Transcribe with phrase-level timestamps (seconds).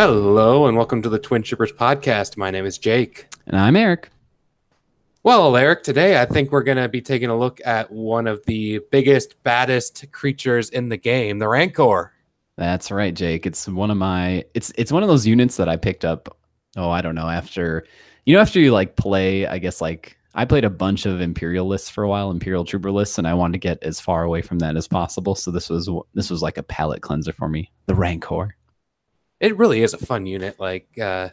[0.00, 2.36] Hello, and welcome to the Twin Shippers podcast.
[2.36, 3.26] My name is Jake.
[3.48, 4.10] And I'm Eric.
[5.24, 8.40] Well, Eric, today I think we're going to be taking a look at one of
[8.46, 12.12] the biggest, baddest creatures in the game, the Rancor.
[12.56, 13.44] That's right, Jake.
[13.44, 16.38] It's one of my it's it's one of those units that I picked up.
[16.76, 17.28] Oh, I don't know.
[17.28, 17.84] After
[18.24, 21.66] you know, after you like play, I guess like I played a bunch of Imperial
[21.66, 24.42] lists for a while, Imperial Trooper lists, and I wanted to get as far away
[24.42, 25.34] from that as possible.
[25.34, 27.72] So this was this was like a palate cleanser for me.
[27.86, 28.54] The Rancor.
[29.40, 30.58] It really is a fun unit.
[30.58, 31.28] Like uh,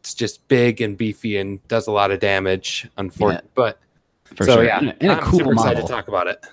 [0.00, 2.88] it's just big and beefy and does a lot of damage.
[2.96, 3.78] Unfortunately, yeah, but
[4.24, 4.64] for so sure.
[4.64, 5.70] yeah, and and I'm cool super model.
[5.70, 6.44] excited to talk about it.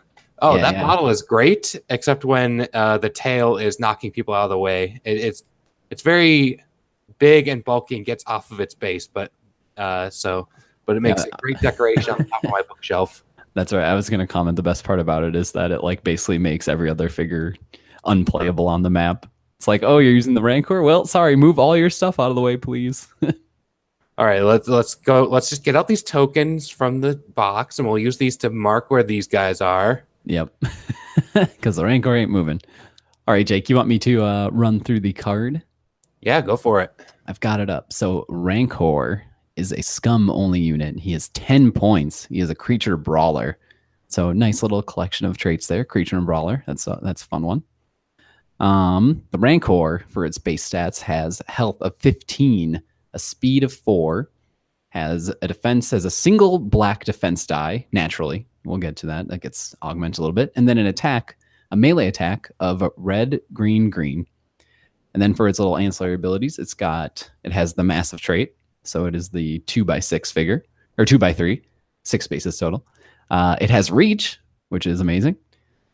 [0.42, 0.86] Oh, Yeah, that yeah.
[0.88, 5.02] model is great, except when uh, the tail is knocking people out of the way.
[5.04, 5.44] It, it's
[5.90, 6.64] it's very
[7.18, 9.32] big and bulky and gets off of its base, but
[9.78, 10.48] uh, so
[10.86, 13.24] but it makes a great decoration on top of my bookshelf.
[13.54, 13.84] That's right.
[13.84, 14.56] I was going to comment.
[14.56, 17.56] The best part about it is that it like basically makes every other figure
[18.06, 19.26] unplayable on the map.
[19.60, 20.82] It's like, oh, you're using the Rancor.
[20.82, 23.10] Well, sorry, move all your stuff out of the way, please.
[24.18, 25.24] All right, let's let's go.
[25.24, 28.90] Let's just get out these tokens from the box, and we'll use these to mark
[28.92, 30.04] where these guys are.
[30.26, 30.54] Yep.
[31.34, 32.60] Because the Rancor ain't moving.
[33.28, 35.62] All right, Jake, you want me to uh, run through the card?
[36.22, 36.92] Yeah, go for it.
[37.28, 37.94] I've got it up.
[37.94, 39.24] So Rancor
[39.56, 40.98] is a scum only unit.
[40.98, 42.26] He has 10 points.
[42.26, 43.58] He is a creature brawler.
[44.08, 45.86] So nice little collection of traits there.
[45.86, 46.64] Creature and brawler.
[46.66, 47.64] That's a, that's a fun one.
[48.60, 52.82] Um, the Rancor for its base stats has health of 15,
[53.14, 54.30] a speed of 4,
[54.90, 58.48] has a defense has a single black defense die naturally.
[58.66, 59.28] We'll get to that.
[59.28, 60.52] That gets augmented a little bit.
[60.56, 61.38] And then an attack,
[61.72, 64.26] a melee attack of red, green, green.
[65.14, 68.56] And then for its little ancillary abilities, it's got it has the massive trait.
[68.84, 70.66] So it is the two by six figure
[70.98, 71.64] or two by three,
[72.04, 72.86] six spaces total.
[73.30, 75.36] Uh, it has reach, which is amazing.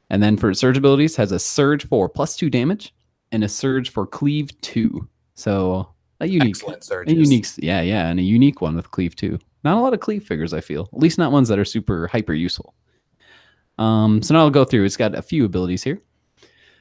[0.09, 2.93] And then for surge abilities, has a surge for plus two damage
[3.31, 5.07] and a surge for cleave two.
[5.33, 5.89] So
[6.19, 9.39] a unique, Excellent a unique, yeah, yeah, and a unique one with cleave two.
[9.63, 10.89] Not a lot of cleave figures, I feel.
[10.93, 12.75] At least not ones that are super hyper useful.
[13.77, 14.85] Um, so now I'll go through.
[14.85, 16.01] It's got a few abilities here.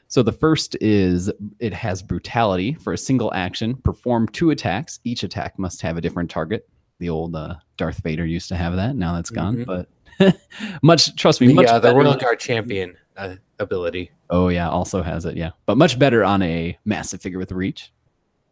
[0.08, 3.74] So the first is it has brutality for a single action.
[3.76, 5.00] Perform two attacks.
[5.02, 6.68] Each attack must have a different target.
[7.00, 8.94] The old uh, Darth Vader used to have that.
[8.94, 9.66] Now that's gone, Mhm.
[10.20, 10.38] but
[10.82, 11.92] much trust me, The, much uh, the.
[11.92, 14.10] Royal Guard champion uh, ability.
[14.30, 15.36] Oh yeah, also has it.
[15.36, 17.92] Yeah, but much better on a massive figure with reach.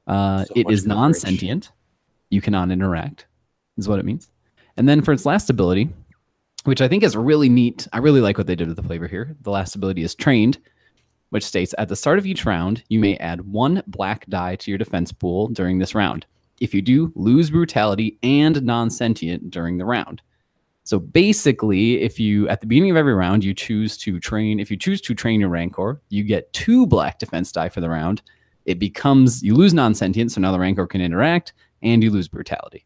[0.06, 1.70] Uh, So it is non-sentient.
[2.30, 3.26] You cannot interact,
[3.76, 4.30] is what it means.
[4.76, 5.90] And then for its last ability,
[6.64, 7.88] which I think is really neat.
[7.92, 9.36] I really like what they did with the flavor here.
[9.42, 10.58] The last ability is trained,
[11.30, 14.70] which states at the start of each round, you may add one black die to
[14.70, 16.26] your defense pool during this round.
[16.60, 20.22] If you do, lose brutality and non-sentient during the round.
[20.84, 24.70] So basically, if you at the beginning of every round you choose to train, if
[24.70, 28.22] you choose to train your Rancor, you get two black defense die for the round.
[28.64, 32.84] It becomes you lose non-sentient, so now the Rancor can interact, and you lose brutality.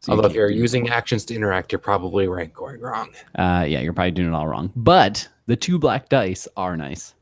[0.00, 3.10] So you Although if you're using actions to interact, you're probably ranking wrong.
[3.36, 4.70] uh, yeah, you're probably doing it all wrong.
[4.76, 7.14] But the two black dice are nice.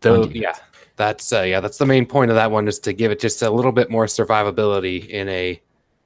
[0.00, 0.54] Though, yeah,
[0.96, 3.42] that's uh, yeah, that's the main point of that one is to give it just
[3.42, 5.60] a little bit more survivability in a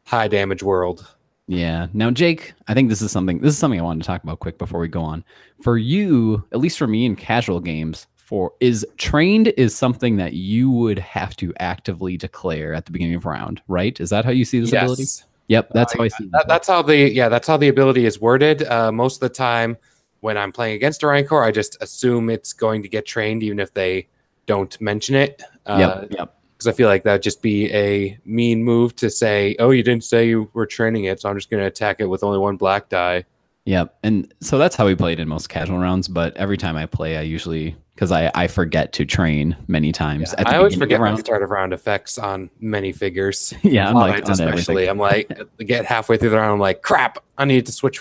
[0.04, 1.13] high damage world.
[1.46, 1.88] Yeah.
[1.92, 3.40] Now, Jake, I think this is something.
[3.40, 5.24] This is something I wanted to talk about quick before we go on.
[5.62, 10.32] For you, at least for me in casual games, for is trained is something that
[10.32, 13.98] you would have to actively declare at the beginning of round, right?
[14.00, 15.02] Is that how you see this ability?
[15.02, 16.28] Yes, Yep, that's Uh, how I see.
[16.32, 18.62] that, that's how the yeah, that's how the ability is worded.
[18.66, 19.76] Uh, most of the time,
[20.20, 23.60] when I'm playing against a rancor, I just assume it's going to get trained, even
[23.60, 24.08] if they
[24.46, 25.42] don't mention it.
[25.66, 26.38] Uh, yep, yep.
[26.64, 30.04] Because I feel like that'd just be a mean move to say, "Oh, you didn't
[30.04, 32.56] say you were training it, so I'm just going to attack it with only one
[32.56, 33.24] black die."
[33.66, 33.96] Yep.
[34.02, 36.08] And so that's how we played in most casual rounds.
[36.08, 40.32] But every time I play, I usually because I, I forget to train many times.
[40.32, 43.54] the I always forget my start of round effects on many figures.
[43.62, 44.88] Yeah, I'm like especially.
[44.88, 48.00] I'm like, get halfway through the round, I'm like, crap, I need to switch.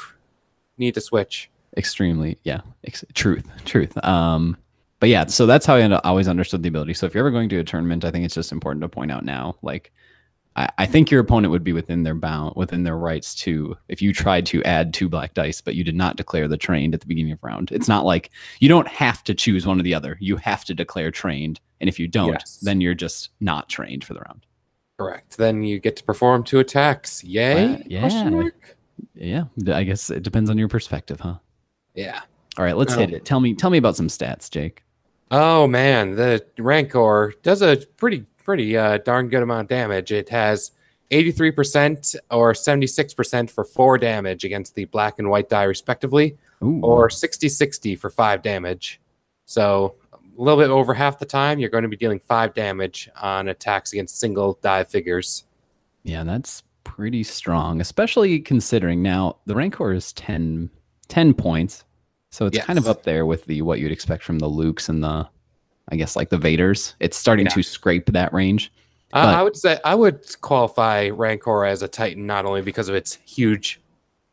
[0.78, 1.50] Need to switch.
[1.78, 4.58] extremely yeah ex- truth truth um
[5.04, 7.50] but yeah so that's how i always understood the ability so if you're ever going
[7.50, 9.92] to a tournament i think it's just important to point out now like
[10.56, 14.02] I, I think your opponent would be within their bound within their rights to if
[14.02, 17.02] you tried to add two black dice but you did not declare the trained at
[17.02, 19.94] the beginning of round it's not like you don't have to choose one or the
[19.94, 22.60] other you have to declare trained and if you don't Yes.
[22.62, 24.46] then you're just not trained for the round
[24.98, 25.36] Correct.
[25.36, 27.24] Then you get to perform two attacks.
[27.26, 27.72] Yay?
[27.74, 28.00] Wow, yeah.
[28.00, 28.78] Question mark?
[29.16, 31.36] yeah i guess it depends on your perspective huh
[31.94, 32.22] Yeah.
[32.58, 34.82] all right let's hit it tell me tell me about some stats jake
[35.36, 40.12] Oh man, the Rancor does a pretty pretty uh, darn good amount of damage.
[40.12, 40.72] It has
[41.10, 46.82] 83% or 76% for 4 damage against the black and white die respectively Ooh.
[46.82, 49.02] or 60-60 for 5 damage.
[49.46, 53.10] So a little bit over half the time, you're going to be dealing five damage
[53.20, 55.46] on attacks against single die figures.
[56.04, 60.70] Yeah, that's pretty strong, especially considering now the Rancor is 10,
[61.08, 61.86] 10 points.
[62.34, 65.04] So it's kind of up there with the what you'd expect from the Lukes and
[65.04, 65.28] the,
[65.90, 66.96] I guess, like the Vaders.
[67.00, 67.52] It's starting Yeah.
[67.52, 68.74] to scrape that range.
[69.14, 72.96] Uh, I would say I would qualify Rancor as a Titan not only because of
[72.96, 73.80] its huge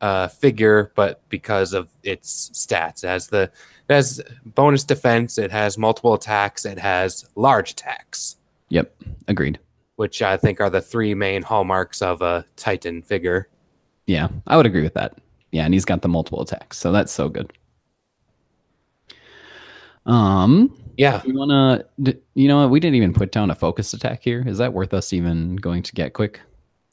[0.01, 3.05] uh, figure, but because of its stats.
[3.05, 3.51] It has the
[3.91, 8.37] it has bonus defense, it has multiple attacks, it has large attacks,
[8.71, 8.95] Yep,
[9.29, 9.59] agreed.
[9.97, 13.49] which I think are the three main hallmarks of a Titan figure.
[14.07, 15.19] Yeah, I would agree with that.
[15.53, 17.53] Yeah, and he's got the multiple attacks, so that's so good.
[20.11, 21.85] Um, Yeah, you wanna,
[22.35, 22.71] you know, what?
[22.71, 24.43] we didn't even put down a focused attack here.
[24.47, 26.41] Is that worth us even going to get quick?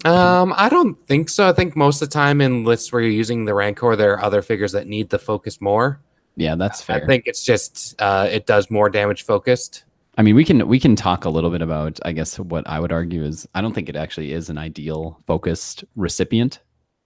[0.06, 1.50] Um, I don't think so.
[1.50, 4.24] I think most of the time in lists where you're using the Rancor, there are
[4.24, 6.00] other figures that need the focus more.
[6.36, 7.04] Yeah, that's fair.
[7.04, 9.84] I think it's just uh, it does more damage focused.
[10.20, 12.00] I mean, we can we can talk a little bit about.
[12.06, 15.20] I guess what I would argue is I don't think it actually is an ideal
[15.26, 16.60] focused recipient,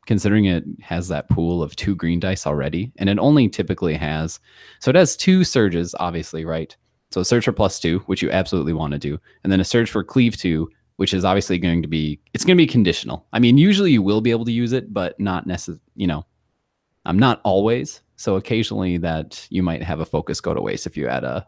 [0.06, 4.40] considering it has that pool of two green dice already, and it only typically has.
[4.80, 6.76] So it has two surges, obviously, right?
[7.12, 9.66] So a surge for plus two, which you absolutely want to do, and then a
[9.66, 13.26] surge for cleave two, which is obviously going to be it's going to be conditional.
[13.34, 15.82] I mean, usually you will be able to use it, but not necessarily.
[15.96, 16.26] You know,
[17.06, 18.02] I'm not always.
[18.16, 21.48] So occasionally that you might have a focus go to waste if you add a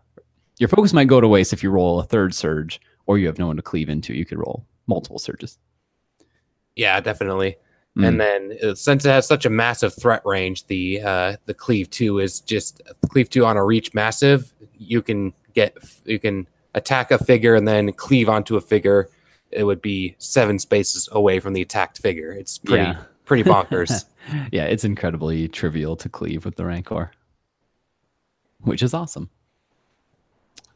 [0.59, 3.39] your focus might go to waste if you roll a third surge or you have
[3.39, 4.13] no one to cleave into.
[4.13, 5.57] You could roll multiple surges.
[6.75, 7.57] Yeah, definitely.
[7.97, 8.07] Mm.
[8.07, 11.89] And then uh, since it has such a massive threat range, the uh, the cleave
[11.91, 14.51] two is just cleave two on a reach massive.
[14.77, 19.09] You can get you can attack a figure and then cleave onto a figure.
[19.51, 22.31] It would be seven spaces away from the attacked figure.
[22.31, 23.03] It's pretty Yeah.
[23.25, 24.05] pretty bonkers.
[24.51, 27.11] yeah, it's incredibly trivial to cleave with the Rancor,
[28.61, 29.29] which is awesome.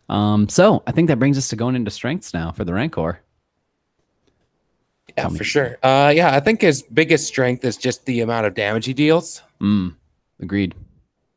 [0.09, 3.21] Um, so I think that brings us to going into strengths now for the Rancor.
[5.17, 5.77] Yeah, for sure.
[5.81, 9.41] Uh, yeah, I think his biggest strength is just the amount of damage he deals.
[9.59, 9.95] Mm,
[10.39, 10.75] agreed.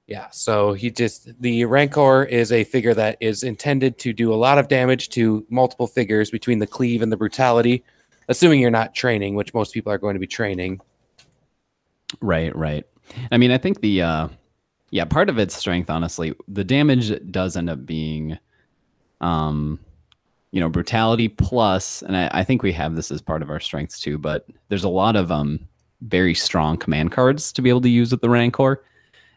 [0.07, 4.35] Yeah, so he just the Rancor is a figure that is intended to do a
[4.35, 7.85] lot of damage to multiple figures between the cleave and the brutality,
[8.29, 10.81] assuming you're not training, which most people are going to be training.
[12.21, 12.85] Right, right.
[13.31, 14.29] I mean, I think the uh
[14.91, 18.37] yeah, part of its strength, honestly, the damage does end up being
[19.21, 19.79] um
[20.53, 23.61] you know, brutality plus, and I, I think we have this as part of our
[23.61, 25.69] strengths too, but there's a lot of um
[26.03, 28.83] very strong command cards to be able to use with the Rancor.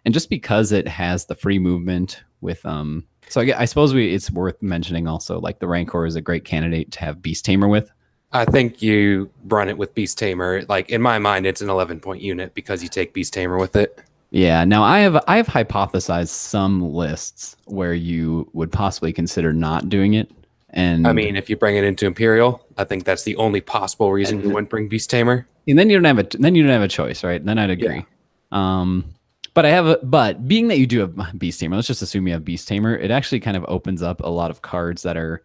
[0.06, 4.14] And just because it has the free movement with um so I, I suppose we
[4.14, 7.68] it's worth mentioning also like the Rancor is a great candidate to have Beast Tamer
[7.68, 7.92] with.
[8.32, 10.64] I think you run it with Beast Tamer.
[10.68, 13.76] Like in my mind, it's an 11 point unit because you take Beast Tamer with
[13.76, 14.02] it.
[14.32, 14.64] Yeah.
[14.66, 20.16] Now I have I have hypothesized some lists where you would possibly consider not doing
[20.16, 20.32] it.
[20.76, 24.12] And I mean, if you bring it into Imperial, I think that's the only possible
[24.12, 25.48] reason you wouldn't bring Beast Tamer.
[25.68, 27.44] and then you don't have a then you don't have a choice, right?
[27.44, 28.06] Then I'd agree.
[28.52, 29.06] Um
[29.54, 32.28] but I have a but being that you do have Beast Tamer, let's just assume
[32.28, 35.16] you have Beast Tamer, it actually kind of opens up a lot of cards that
[35.16, 35.44] are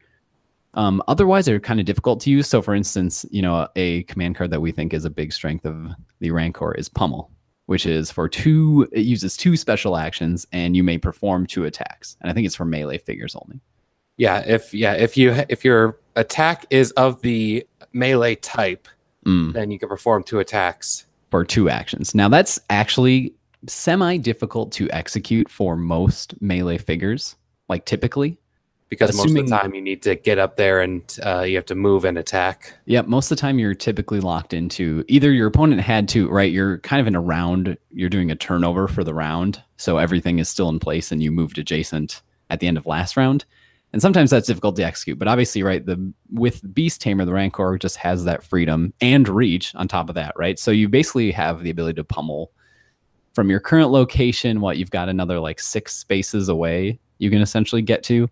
[0.73, 2.49] um otherwise are kind of difficult to use.
[2.49, 5.67] So for instance, you know, a command card that we think is a big strength
[5.67, 5.89] of
[6.21, 7.31] the Rancor is Pummel,
[7.67, 12.17] which is for two it uses two special actions and you may perform two attacks.
[12.23, 13.61] And I think it's for melee figures only.
[14.19, 18.87] Yeah, if yeah, if you if your attack is of the melee type,
[19.27, 19.53] Mm.
[19.53, 21.07] then you can perform two attacks.
[21.31, 22.15] for two actions.
[22.15, 23.35] Now that's actually
[23.67, 27.37] semi difficult to execute for most melee figures,
[27.69, 28.39] like typically.
[28.89, 31.67] because most of the time you need to get up there and uh, you have
[31.67, 32.73] to move and attack.
[32.87, 36.51] Yep, most of the time you're typically locked into either your opponent had to, right?
[36.51, 40.39] You're kind of in a round, you're doing a turnover for the round, so everything
[40.39, 43.45] is still in place and you moved adjacent at the end of last round.
[43.93, 47.79] And sometimes that's difficult to execute, but obviously, right, the with Beast Tamer, the Rancor
[47.79, 50.59] just has that freedom and reach on top of that, right?
[50.59, 52.53] So you basically have the ability to pummel
[53.33, 57.83] from your current location, what you've got another like six spaces away, you can essentially
[57.83, 58.29] get to.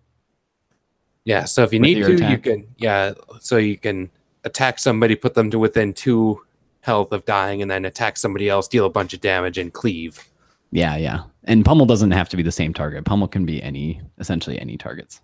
[1.25, 4.09] Yeah, so if you need to, you can yeah, so you can
[4.43, 6.41] attack somebody, put them to within two
[6.81, 10.27] health of dying, and then attack somebody else, deal a bunch of damage, and cleave.
[10.71, 11.23] Yeah, yeah.
[11.45, 13.05] And pummel doesn't have to be the same target.
[13.05, 15.21] Pummel can be any essentially any targets.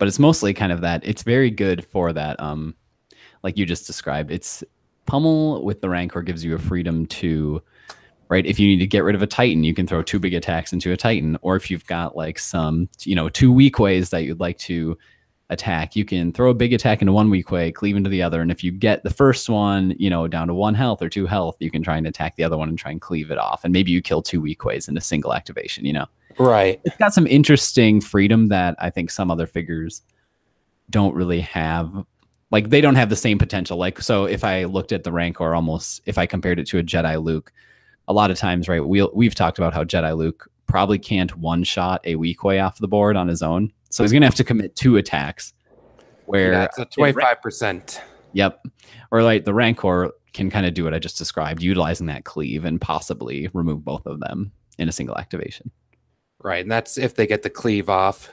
[0.00, 2.74] But it's mostly kind of that it's very good for that um
[3.44, 4.32] like you just described.
[4.32, 4.64] It's
[5.06, 7.62] pummel with the rancor gives you a freedom to
[8.28, 10.34] right if you need to get rid of a titan you can throw two big
[10.34, 14.22] attacks into a titan or if you've got like some you know two Weequays that
[14.22, 14.96] you'd like to
[15.50, 18.50] attack, you can throw a big attack into one Weequay, cleave into the other, and
[18.50, 21.56] if you get the first one, you know, down to one health or two health,
[21.60, 23.72] you can try and attack the other one and try and cleave it off, and
[23.72, 25.84] maybe you kill two Weequays in a single activation.
[25.84, 26.06] You know,
[26.38, 26.80] Right.
[26.84, 30.02] it's got some interesting freedom that I think some other figures
[30.88, 31.92] don't really have.
[32.50, 33.76] Like they don't have the same potential.
[33.76, 36.82] Like so, if I looked at the Rancor, almost if I compared it to a
[36.82, 37.52] Jedi Luke,
[38.08, 38.80] a lot of times, right?
[38.80, 42.78] We we'll, we've talked about how Jedi Luke probably can't one shot a Weequay off
[42.78, 45.52] the board on his own, so he's gonna have to commit two attacks.
[46.26, 48.00] Where it's a twenty-five percent.
[48.32, 48.64] Yep.
[49.10, 52.64] Or like the Rancor can kind of do what I just described, utilizing that cleave
[52.64, 55.70] and possibly remove both of them in a single activation.
[56.42, 58.32] Right, and that's if they get the cleave off.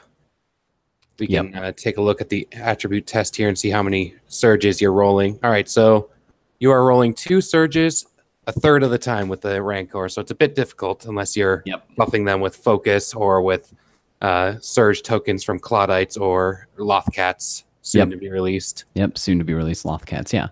[1.19, 1.45] We Yep.
[1.51, 4.79] can uh, take a look at the attribute test here and see how many surges
[4.79, 5.39] you're rolling.
[5.43, 6.11] All right, so
[6.59, 8.05] you are rolling two surges
[8.45, 11.63] a third of the time with the Rancor, so it's a bit difficult unless you're
[11.65, 11.87] Yep.
[11.97, 13.73] buffing them with focus or with
[14.21, 18.09] uh, surge tokens from Clawdites or Lothcats soon Yep.
[18.09, 18.85] to be released.
[18.95, 20.33] Yep, soon to be released Lothcats.
[20.33, 20.47] Yeah.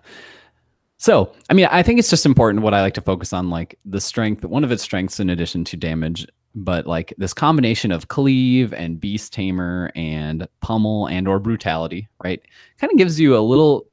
[0.98, 3.78] So, I mean, I think it's just important what I like to focus on, like
[3.84, 8.08] the strength, one of its strengths in addition to damage, but like this combination of
[8.08, 12.40] cleave and beast tamer and pummel and or brutality, right?
[12.78, 13.86] Kind of gives you a little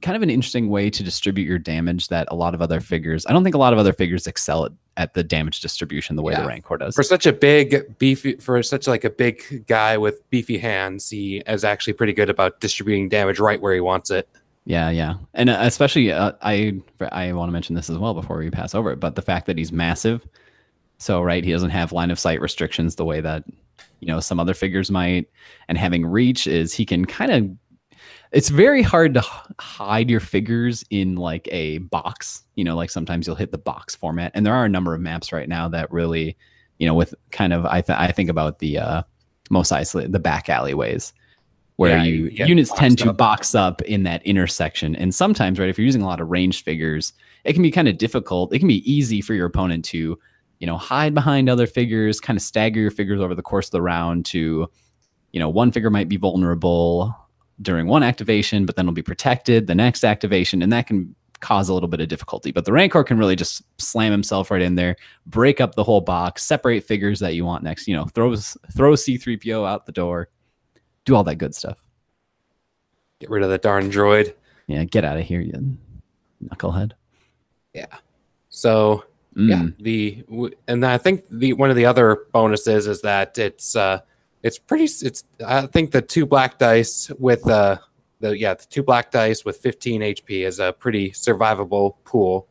[0.00, 3.26] kind of an interesting way to distribute your damage that a lot of other figures,
[3.26, 6.22] I don't think a lot of other figures excel at, at the damage distribution the
[6.22, 6.42] way Yeah.
[6.42, 6.94] the Rancor does.
[6.94, 11.38] For such a big beefy, for such like a big guy with beefy hands, he
[11.46, 14.28] is actually pretty good about distributing damage right where he wants it.
[14.64, 18.38] Yeah, yeah, and uh, especially uh, I I want to mention this as well before
[18.38, 20.24] we pass over it, but the fact that he's massive,
[20.98, 23.42] so right, he doesn't have line of sight restrictions the way that
[23.98, 25.28] you know some other figures might,
[25.66, 27.50] and having reach is he can kind of.
[28.32, 29.22] It's very hard to
[29.60, 33.94] hide your figures in like a box, you know, like sometimes you'll hit the box
[33.94, 36.36] format, and there are a number of maps right now that really,
[36.78, 39.02] you know, with kind of I th- I think about the uh,
[39.50, 41.12] most isolated the back alleyways
[41.76, 43.16] where Yeah, you you units tend to up.
[43.18, 44.96] box up in that intersection.
[44.96, 47.12] And sometimes, right, if you're using a lot of ranged figures,
[47.44, 48.54] it can be kind of difficult.
[48.54, 50.18] It can be easy for your opponent to,
[50.58, 53.72] you know, hide behind other figures, kind of stagger your figures over the course of
[53.72, 54.70] the round to,
[55.32, 57.14] you know, one figure might be vulnerable
[57.62, 61.68] during one activation, but then it'll be protected the next activation, and that can cause
[61.68, 62.52] a little bit of difficulty.
[62.52, 66.00] But the Rancor can really just slam himself right in there, break up the whole
[66.00, 70.28] box, separate figures that you want next, you know, throw throw C3PO out the door,
[71.04, 71.82] do all that good stuff.
[73.20, 74.34] Get rid of that darn droid.
[74.66, 75.76] Yeah, get out of here, you
[76.42, 76.92] knucklehead.
[77.74, 77.86] Yeah.
[78.50, 79.04] So
[79.34, 80.24] yeah, Mm, the
[80.68, 84.00] and I think the one of the other bonuses is that it's uh
[84.42, 87.78] it's pretty it's I think the two black dice with uh
[88.20, 92.48] the yeah the two black dice with 15 HP is a pretty survivable pool.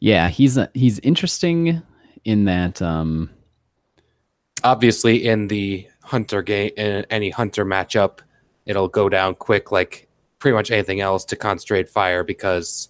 [0.00, 1.82] Yeah, he's a, he's interesting
[2.24, 2.80] in that.
[2.82, 3.30] Um,
[4.64, 8.20] Obviously, in the hunter game, in any hunter matchup,
[8.64, 10.08] it'll go down quick like
[10.38, 12.88] pretty much anything else to concentrate fire because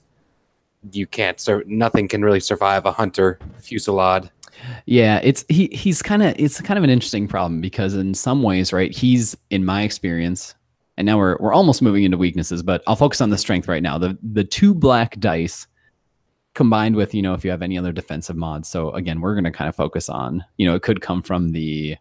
[0.90, 4.30] you can't sur- nothing can really survive a hunter fusillade.
[4.86, 8.42] Yeah, it's he he's kind of it's kind of an interesting problem because in some
[8.42, 8.94] ways, right?
[8.94, 10.54] He's in my experience,
[10.96, 13.82] and now we're we're almost moving into weaknesses, but I'll focus on the strength right
[13.82, 13.98] now.
[13.98, 15.66] The the two black dice
[16.54, 18.68] combined with you know if you have any other defensive mods.
[18.68, 21.52] So again, we're going to kind of focus on you know it could come from
[21.52, 21.96] the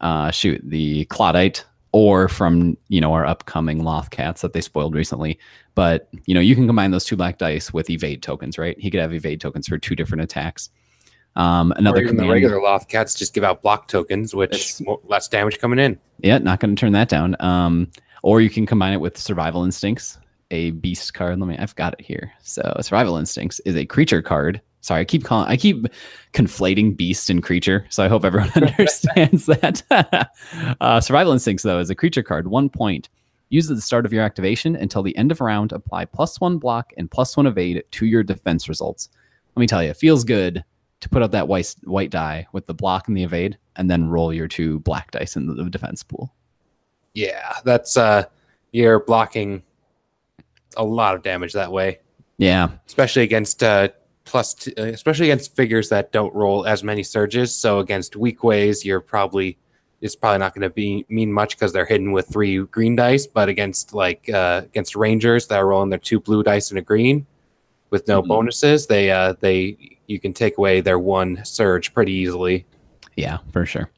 [0.00, 4.94] uh shoot the Clawdite or from you know our upcoming Loth cats that they spoiled
[4.94, 5.38] recently.
[5.74, 8.78] But you know you can combine those two black dice with evade tokens, right?
[8.80, 10.70] He could have evade tokens for two different attacks.
[11.34, 15.58] Um, another or even the regular Lothcats just give out block tokens, which less damage
[15.58, 15.98] coming in.
[16.18, 17.36] Yeah, not going to turn that down.
[17.40, 17.90] Um,
[18.22, 20.18] or you can combine it with Survival Instincts,
[20.50, 21.38] a beast card.
[21.38, 22.32] Let me, I've got it here.
[22.42, 24.60] So Survival Instincts is a creature card.
[24.82, 25.86] Sorry, I keep calling, I keep
[26.32, 27.86] conflating beast and creature.
[27.88, 29.82] So I hope everyone understands that.
[30.80, 33.08] uh, Survival Instincts, though, is a creature card, one point.
[33.48, 35.72] Used at the start of your activation until the end of round.
[35.72, 39.10] Apply plus one block and plus one evade to your defense results.
[39.54, 40.64] Let me tell you, it feels good
[41.02, 44.08] to put out that white white die with the block and the evade, and then
[44.08, 46.32] roll your two black dice in the defense pool.
[47.12, 48.24] Yeah, that's uh,
[48.70, 49.62] you're blocking
[50.76, 51.98] a lot of damage that way,
[52.38, 53.88] Yeah, especially against uh,
[54.24, 57.52] plus, t- uh, especially against figures that don't roll as many surges.
[57.54, 59.58] So against Weequays, you're probably
[60.00, 63.26] it's probably not going to be mean much because they're hidden with three green dice.
[63.26, 66.82] But against like uh, against rangers that are rolling their two blue dice and a
[66.82, 67.26] green
[67.92, 68.26] with no Mhm.
[68.28, 69.76] bonuses, they uh, they
[70.08, 72.66] you can take away their one surge pretty easily.
[73.16, 73.88] yeah, for sure.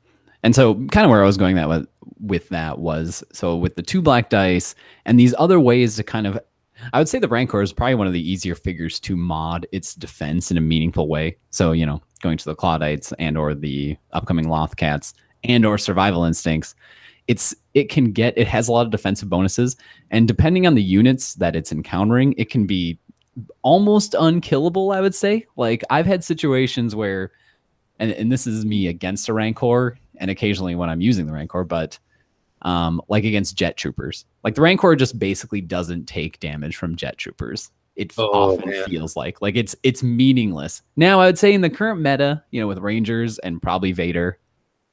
[0.42, 1.86] And so, kind of where I was going that with
[2.20, 4.74] with that was so with the two black dice
[5.06, 6.38] and these other ways to kind of,
[6.92, 9.94] I would say the Rancor is probably one of the easier figures to mod its
[9.94, 11.36] defense in a meaningful way.
[11.50, 16.24] So you know, going to the Clawdites and or the upcoming Lothcats and or Survival
[16.24, 16.74] Instincts,
[17.28, 19.76] it's it can get it has a lot of defensive bonuses,
[20.10, 22.98] and depending on the units that it's encountering, it can be
[23.62, 24.92] almost unkillable.
[24.92, 25.46] I would say.
[25.56, 27.32] Like I've had situations where,
[27.98, 31.64] and and this is me against a Rancor, and occasionally when I'm using the Rancor,
[31.64, 31.98] but
[32.62, 34.24] um, like against jet troopers.
[34.42, 37.70] Like the Rancor just basically doesn't take damage from jet troopers.
[37.96, 38.84] It Oh, often man.
[38.86, 40.82] feels like like it's it's meaningless.
[40.96, 44.38] Now I would say in the current meta, you know, with Rangers and probably Vader,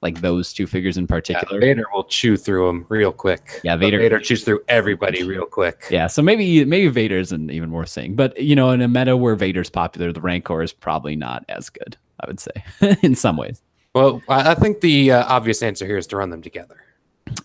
[0.01, 1.59] like those two figures in Yeah, particular.
[1.59, 3.61] Vader will chew through them real quick.
[3.63, 5.83] Yeah, But Vader- Vader chews through everybody real quick.
[5.91, 9.15] Yeah, so maybe maybe Vader isn't even worth saying, but you know, in a meta
[9.15, 11.97] where Vader's popular, the Rancor is probably not as good.
[12.19, 12.51] I would say
[13.03, 13.61] in some ways.
[13.93, 16.77] Well, I I think the uh, obvious answer here is to run them together.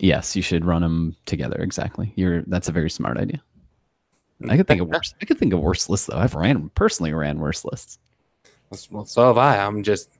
[0.01, 1.57] Yes, you should run them together.
[1.61, 2.13] Exactly.
[2.17, 3.43] You're that's a very smart idea.
[4.49, 5.15] I could think of worse.
[5.21, 6.19] I could think of worse lists though.
[6.19, 7.99] I've ran personally ran worse lists.
[8.91, 9.59] Well, so have I.
[9.59, 10.11] I'm just.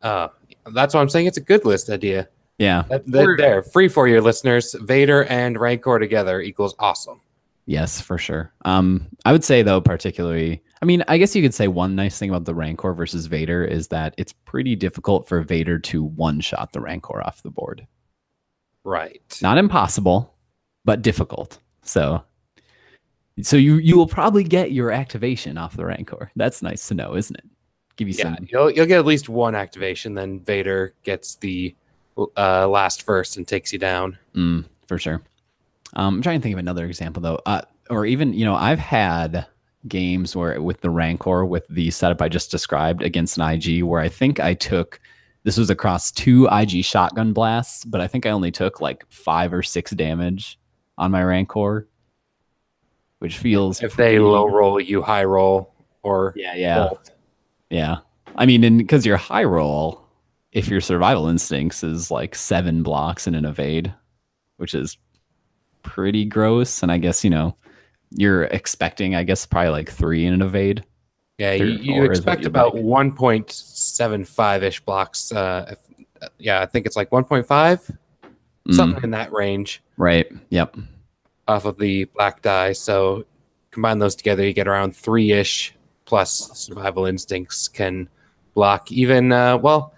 [0.00, 0.28] Uh,
[0.72, 2.28] that's why I'm saying it's a good list idea.
[2.58, 2.82] Yeah.
[2.88, 4.74] That, that- there, free for your listeners.
[4.80, 7.20] Vader and Rancor together equals awesome.
[7.66, 8.50] Yes, for sure.
[8.64, 12.18] Um, I would say though, particularly, I mean, I guess you could say one nice
[12.18, 16.40] thing about the Rancor versus Vader is that it's pretty difficult for Vader to one
[16.40, 17.86] shot the Rancor off the board.
[18.84, 19.20] Right.
[19.42, 20.34] Not impossible,
[20.86, 21.58] but difficult.
[21.82, 22.24] So,
[23.42, 26.30] so you you will probably get your activation off the Rancor.
[26.36, 27.44] That's nice to know, isn't it?
[27.98, 28.48] Give you Yeah, some.
[28.50, 30.14] you'll you'll get at least one activation.
[30.14, 31.74] Then Vader gets the
[32.36, 34.16] uh, last first and takes you down.
[34.34, 35.20] Mm, for sure.
[35.94, 38.78] Um, I'm trying to think of another example though, uh, or even you know, I've
[38.78, 39.46] had
[39.86, 44.00] games where with the Rancor with the setup I just described against an IG, where
[44.00, 45.00] I think I took
[45.42, 49.52] this was across two IG shotgun blasts, but I think I only took like five
[49.52, 50.58] or six damage
[50.98, 51.88] on my Rancor,
[53.18, 57.10] which feels If they low roll, you high roll, or Yeah, yeah, both.
[57.70, 57.98] Yeah.
[58.36, 60.04] I mean, and because your high roll,
[60.52, 63.92] if your survival instincts is like seven blocks and an evade,
[64.56, 64.96] which is
[65.82, 67.56] pretty gross, and I guess you know
[68.10, 70.84] you're expecting, I guess, probably like three in an evade.
[71.38, 72.84] Yeah, you, you expect about like.
[72.84, 75.30] 1.75 ish blocks.
[75.30, 75.78] Uh, if,
[76.20, 77.96] uh, yeah, I think it's like 1.5,
[78.68, 80.30] Mm, something in that range right.
[80.50, 80.76] Yep.
[81.46, 82.72] off of the black die.
[82.72, 83.24] So
[83.70, 85.74] combine those together, you get around three ish
[86.08, 88.08] plus survival instincts can
[88.54, 89.92] block even, uh, well,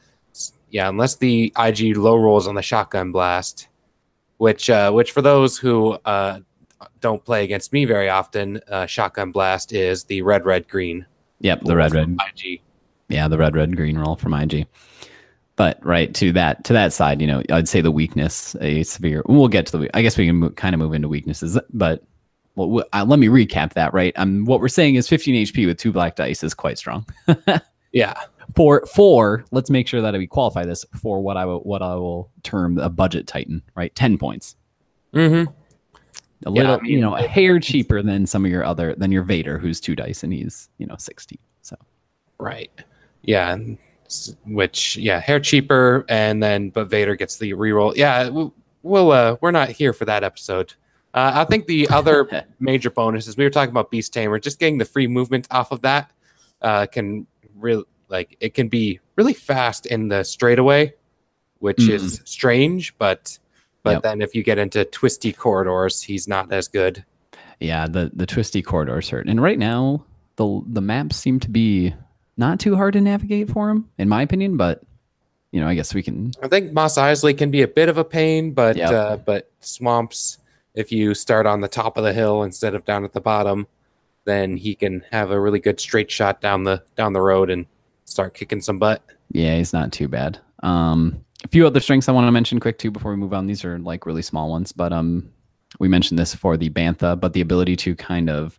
[0.68, 3.68] yeah, unless the IG low rolls on the shotgun blast,
[4.38, 6.40] which, uh, which for those who uh,
[7.00, 11.06] don't play against me very often, uh, shotgun blast is the red, red, green.
[11.42, 11.62] Yep.
[11.62, 12.18] The red, red.
[12.34, 12.60] IG.
[13.08, 14.66] Yeah, the red, red, green roll from IG.
[15.54, 19.22] But right to that to that side, you know, I'd say the weakness, a severe.
[19.26, 19.90] We'll get to the.
[19.94, 22.02] I guess we can mo- kind of move into weaknesses, but
[22.68, 23.92] well, uh, let me recap that.
[23.94, 27.06] Right, um, what we're saying is 15 HP with two black dice is quite strong.
[27.92, 28.14] Yeah.
[28.54, 31.94] for for let's make sure that we qualify this for what I will what I
[31.96, 33.92] will term a budget titan, right?
[33.96, 34.54] 10 points.
[35.12, 35.50] Mm-hmm.
[35.50, 35.52] A
[36.44, 39.10] Yeah, little, I mean, you know, a hair cheaper than some of your other than
[39.10, 41.36] your Vader, who's two dice and he's you know 16.
[41.62, 41.76] So
[42.38, 42.70] Right.
[43.22, 43.58] Yeah.
[44.46, 47.94] Which yeah, hair cheaper, and then but Vader gets the reroll.
[47.96, 48.28] Yeah,
[48.82, 50.74] we'll uh, we're not here for that episode.
[51.12, 54.78] Uh, I think the other major bonuses we were talking about Beast Tamer, just getting
[54.78, 56.10] the free movement off of that
[56.62, 60.94] uh, can really like it can be really fast in the straightaway,
[61.58, 63.38] which is strange, but
[63.82, 64.02] but Yep.
[64.02, 67.04] then if you get into twisty corridors, he's not as good.
[67.60, 70.04] yeah, the the twisty corridors hurt, and right now
[70.36, 71.94] the the maps seem to be
[72.36, 74.56] not too hard to navigate for him, in my opinion.
[74.56, 74.82] But
[75.52, 76.32] you know, I guess we can.
[76.42, 78.90] I think Mos Eisley can be a bit of a pain, but Yep.
[78.92, 80.38] uh, but swamps,
[80.74, 83.66] if you start on the top of the hill instead of down at the bottom,
[84.24, 87.66] then he can have a really good straight shot down the down the road and
[88.04, 89.02] start kicking some butt.
[89.32, 90.38] Yeah, he's not too bad.
[90.62, 93.46] Um, a few other strengths I want to mention quick too before we move on.
[93.46, 95.30] These are like really small ones, but um,
[95.78, 98.58] we mentioned this for the bantha, but the ability to kind of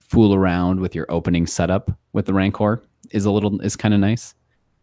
[0.00, 3.98] fool around with your opening setup with the rancor is a little is kind of
[4.00, 4.34] nice.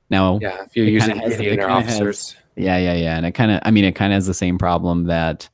[0.09, 2.35] Now, Yeah, if you're using kinda has- Gideon it or kinda has- officers.
[2.55, 3.15] Yeah, yeah, yeah.
[3.17, 5.47] And it kind of, I mean, it kind of has the same problem that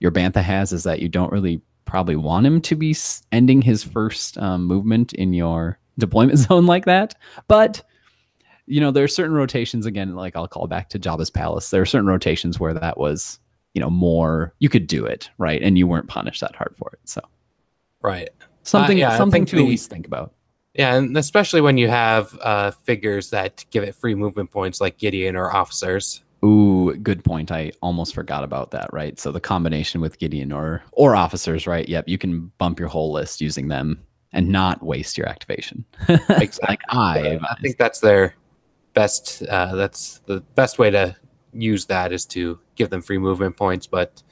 [0.00, 2.94] your Bantha has is that you don't really probably want him to be
[3.32, 7.14] ending his first um, movement in your deployment zone like that.
[7.48, 7.82] But,
[8.66, 11.70] you know, there are certain rotations, again, like I'll call back to Jabba's Palace.
[11.70, 13.38] There are certain rotations where that was,
[13.74, 15.62] you know, more, you could do it, right?
[15.62, 17.00] And you weren't punished that hard for it.
[17.04, 17.20] So
[18.02, 18.30] Right.
[18.62, 20.32] something, yeah, something to the- at least think about.
[20.74, 24.98] Yeah, and especially when you have uh, figures that give it free movement points like
[24.98, 26.22] Gideon or officers.
[26.44, 27.52] Ooh, good point.
[27.52, 28.90] I almost forgot about that.
[28.92, 29.18] Right.
[29.18, 31.88] So the combination with Gideon or or officers, right?
[31.88, 34.00] Yep, you can bump your whole list using them
[34.32, 35.84] and not waste your activation.
[36.08, 36.66] Exactly.
[36.68, 38.34] like I, I think that's their
[38.94, 39.42] best.
[39.42, 41.16] Uh, that's the best way to
[41.52, 43.86] use that is to give them free movement points.
[43.86, 44.22] But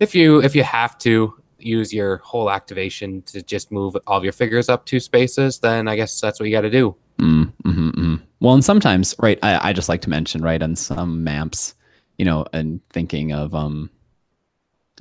[0.00, 4.24] if you if you have to use your whole activation to just move all of
[4.24, 6.96] your figures up two spaces, then I guess that's what you got to do.
[7.18, 8.22] Mm, mhm, mhm.
[8.40, 9.38] Well, and sometimes, right?
[9.42, 11.74] I, I just like to mention, right, on some maps,
[12.18, 13.90] you know, and thinking of um,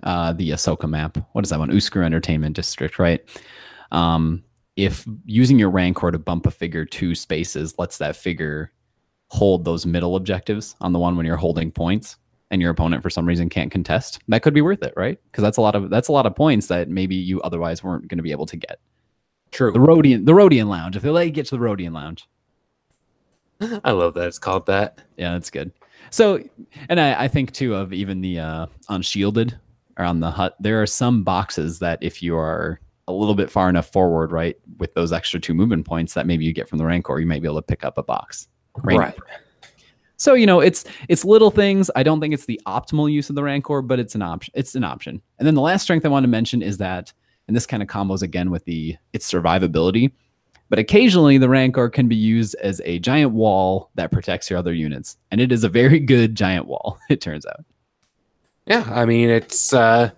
[0.04, 1.18] uh, the Ahsoka map.
[1.34, 1.70] What is that one?
[1.70, 3.22] Uscru Entertainment District, right?
[3.92, 4.44] Um,
[4.76, 8.72] if using your Rancor to bump a figure two spaces lets that figure
[9.30, 12.18] hold those middle objectives on the one when you're holding points,
[12.50, 15.20] and your opponent for some reason can't contest, that could be worth it, right?
[15.26, 18.08] Because that's a lot of that's a lot of points that maybe you otherwise weren't
[18.08, 18.80] going to be able to get.
[19.52, 19.72] True.
[19.72, 20.96] The Rodian, the Rodian Lounge.
[20.96, 22.28] If they let you get to the Rodian Lounge,
[23.84, 25.00] I love that it's called that.
[25.18, 25.72] Yeah, that's good.
[26.10, 26.42] So,
[26.90, 29.58] and I, I think too of even the uh, unshielded
[29.98, 33.50] or on the hut, there are some boxes that if you are a little bit
[33.50, 36.78] far enough forward, right, with those extra two movement points that maybe you get from
[36.78, 38.48] the Rancor, you might be able to pick up a box.
[38.84, 39.16] Right.
[40.18, 41.90] So you know, it's it's little things.
[41.96, 44.52] I don't think it's the optimal use of the Rancor, but it's an option.
[44.56, 45.22] It's an option.
[45.38, 47.14] And then the last strength I want to mention is that,
[47.48, 50.12] and this kind of combos again with the its survivability.
[50.70, 54.74] But occasionally, the Rancor can be used as a giant wall that protects your other
[54.74, 56.98] units, and it is a very good giant wall.
[57.10, 57.64] It turns out.
[58.66, 60.12] Yeah, I mean it's uh,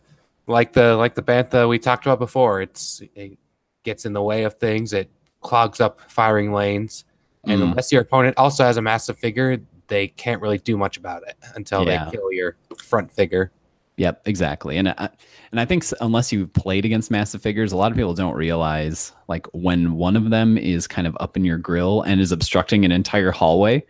[0.48, 2.62] like the like the bantha we talked about before.
[2.62, 3.38] It's it
[3.84, 4.92] gets in the way of things.
[4.92, 7.06] It clogs up firing lanes,
[7.44, 7.70] and Mm.
[7.72, 9.58] unless your opponent also has a massive figure,
[9.88, 12.06] they can't really do much about it until Yeah.
[12.06, 13.52] they kill your front figure.
[14.00, 14.78] Yep, exactly.
[14.78, 15.10] And I,
[15.52, 19.12] and I think unless you've played against massive figures, a lot of people don't realize
[19.28, 22.86] like when one of them is kind of up in your grill and is obstructing
[22.86, 23.86] an entire hallway.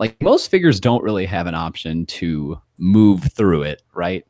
[0.00, 4.26] Like most figures don't really have an option to move through it, right?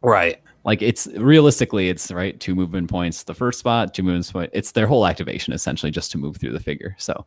[0.00, 0.40] Right.
[0.64, 3.24] Like it's realistically, it's right two movement points.
[3.24, 4.50] The first spot, two movement points.
[4.54, 6.96] It's their whole activation essentially just to move through the figure.
[6.98, 7.26] So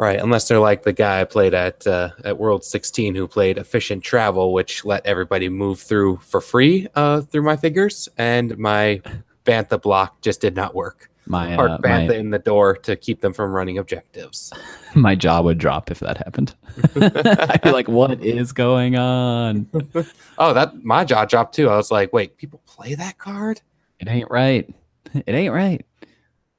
[0.00, 3.58] Right, unless they're like the guy I played at uh, at World 16 who played
[3.58, 9.02] efficient travel, which let everybody move through for free uh, through my figures, and my
[9.44, 11.10] bantha block just did not work.
[11.26, 14.50] my Park uh, bantha my, in the door to keep them from running objectives.
[14.94, 16.54] my jaw would drop if that happened.
[16.96, 19.68] I'd be like, "What is going on?
[20.38, 21.68] Oh, that my jaw dropped too.
[21.68, 23.60] I was like, wait, people play that card?
[23.98, 24.66] It ain't right.
[25.12, 25.84] It ain't right."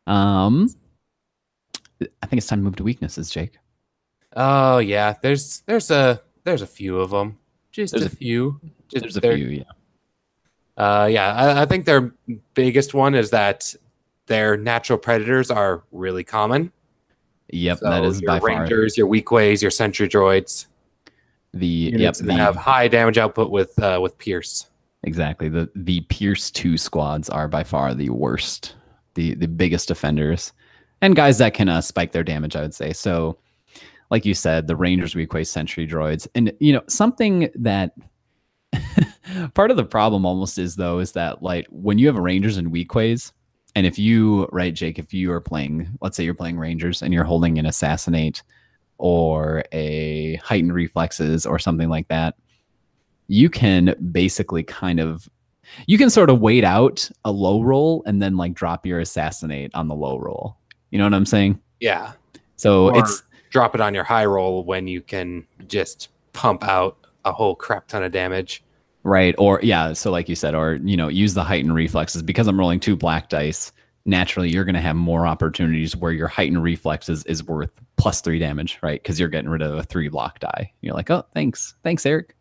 [0.06, 0.70] Um,
[2.24, 3.58] I think it's time to move to weaknesses, Jake.
[4.36, 7.38] Oh yeah, there's there's a there's a few of them,
[7.72, 8.60] just There's a, few.
[8.90, 9.64] Just There's a few, yeah.
[10.78, 12.14] Uh, yeah, I, I think their
[12.54, 13.74] biggest one is that
[14.28, 16.72] their natural predators are really common.
[17.50, 20.68] Yep, So that is your by far rangers, your Weequays, your sentry droids.
[21.54, 24.68] the yep the, have high damage output with uh, with Pierce.
[25.04, 28.76] exactly the the Pierce two squads are by far the worst,
[29.16, 30.54] the the biggest offenders,
[31.02, 32.56] and guys that can uh, spike their damage.
[32.56, 33.38] I would say so.
[34.10, 37.94] Like you said, the Rangers Weequay sentry droids, and you know something that
[39.54, 42.72] part of the problem almost is though is that like when you have Rangers and
[42.72, 43.32] Weequays,
[43.76, 47.14] and if you right Jake, if you are playing, let's say you're playing Rangers and
[47.14, 48.44] you're holding an assassinate
[48.98, 52.36] or a heightened reflexes or something like that,
[53.28, 55.30] you can basically kind of
[55.88, 59.72] you can sort of wait out a low roll and then like drop your assassinate
[59.74, 60.58] on the low roll.
[60.92, 61.60] You know what I'm saying?
[61.80, 62.12] Yeah,
[62.58, 66.98] So Or- it's drop it on your high roll when you can just pump out
[67.26, 68.64] a whole crap ton of damage.
[69.04, 72.48] right or yeah, so like you said or you know, use the heightened reflexes because
[72.48, 73.72] I'm rolling two black dice.
[74.06, 78.38] Naturally, you're going to have more opportunities where your heightened reflexes is worth plus 3
[78.40, 79.04] damage, right?
[79.04, 80.72] Cuz you're getting rid of a 3 block die.
[80.82, 81.76] You're like, "Oh, thanks.
[81.84, 82.36] Thanks, Eric."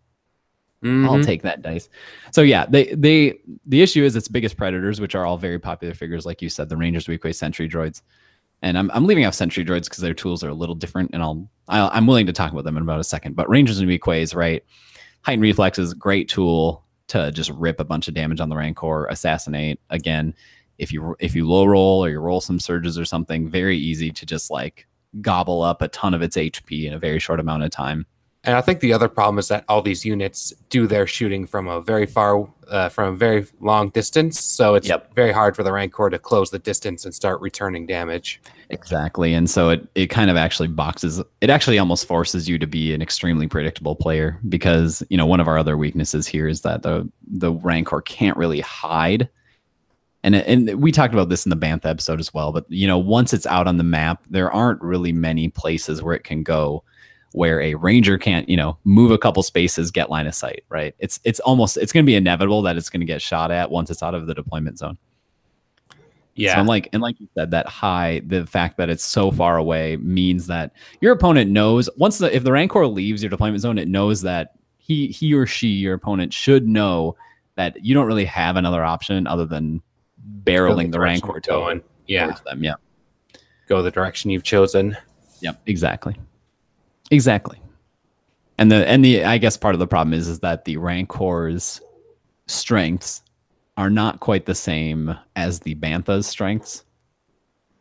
[0.83, 1.25] I'll Mhm.
[1.25, 1.89] take that dice.
[2.31, 5.93] So yeah, they they the issue is its biggest predators, which are all very popular
[5.95, 8.01] figures, like you said, the Rangers Weequay Sentry droids.
[8.63, 11.23] And I'm, I'm leaving off Sentry droids because their tools are a little different, and
[11.23, 13.37] I'll, I'll I'm willing to talk about them in about a second.
[13.37, 14.63] But Rangers and Weequays, right?
[15.23, 19.81] Heightened reflexes, great tool to just rip a bunch of damage on the Rancor, assassinate.
[19.91, 20.35] Again,
[20.79, 24.11] if you if you low roll or you roll some surges or something, very easy
[24.11, 24.87] to just like
[25.21, 28.07] gobble up a ton of its HP in a very short amount of time.
[28.45, 31.69] And I think the other problem is that all these units do their shooting from
[31.69, 34.43] a very far, uh, from a very long distance.
[34.43, 35.15] So it's Yep.
[35.15, 38.41] very hard for the Rancor to close the distance and start returning damage.
[38.71, 39.35] Exactly.
[39.35, 42.95] And so it, it kind of actually boxes it actually almost forces you to be
[42.95, 46.83] an extremely predictable player because, you know, one of our other weaknesses here is that
[46.83, 49.29] the the Rancor can't really hide.
[50.23, 52.99] And and we talked about this in the Banth episode as well, but you know,
[52.99, 56.85] once it's out on the map, there aren't really many places where it can go
[57.33, 60.95] where a ranger can't, you know, move a couple spaces, get line of sight, right?
[60.99, 63.71] It's it's almost it's going to be inevitable that it's going to get shot at
[63.71, 64.99] once it's out of the deployment zone.
[66.35, 66.55] Yeah.
[66.55, 69.59] So and like and like you said, that high, the fact that it's so far
[69.59, 73.79] away means that your opponent knows once the if the Rancor leaves your deployment zone,
[73.79, 77.17] it knows that he he or she, your opponent, should know
[77.57, 79.83] that you don't really have another option other than
[80.43, 81.83] barreling the, Rancor going.
[82.07, 82.65] Yeah, towards them.
[82.65, 82.75] Yeah.
[83.69, 84.97] go the direction you've chosen.
[85.43, 85.61] Yep.
[85.67, 86.17] Exactly.
[87.11, 87.61] Exactly.
[88.59, 91.81] And the and the I guess part of the problem is is that the Rancor's
[92.47, 93.23] strengths
[93.77, 96.85] are not quite the same as the Bantha's strengths.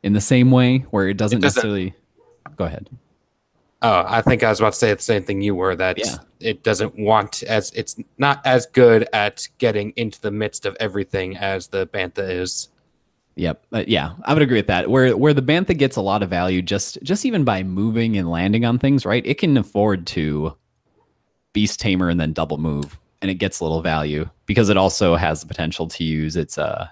[0.03, 1.93] In the same way, where it doesn't, doesn't- necessarily.
[2.55, 2.89] Go ahead.
[3.81, 5.75] Oh, I think I was about to say the same thing you were.
[5.75, 6.17] That Yeah.
[6.39, 11.35] it doesn't want as it's not as good at getting into the midst of everything
[11.37, 12.69] as the bantha is.
[13.39, 13.65] Yep.
[13.71, 14.89] Uh, yeah, I would agree with that.
[14.89, 18.29] Where where the bantha gets a lot of value just just even by moving and
[18.29, 19.25] landing on things, right?
[19.25, 20.57] It can afford to
[21.53, 25.15] beast tamer and then double move, and it gets a little value because it also
[25.15, 26.87] has the potential to use its uh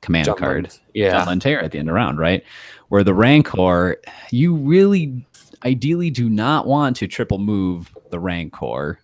[0.00, 0.80] command Jump card, land.
[0.94, 2.42] Yeah, Jump tear at the end of round, right?
[2.88, 5.26] Where the Rancor, you really
[5.66, 9.00] ideally do not want to triple move the Rancor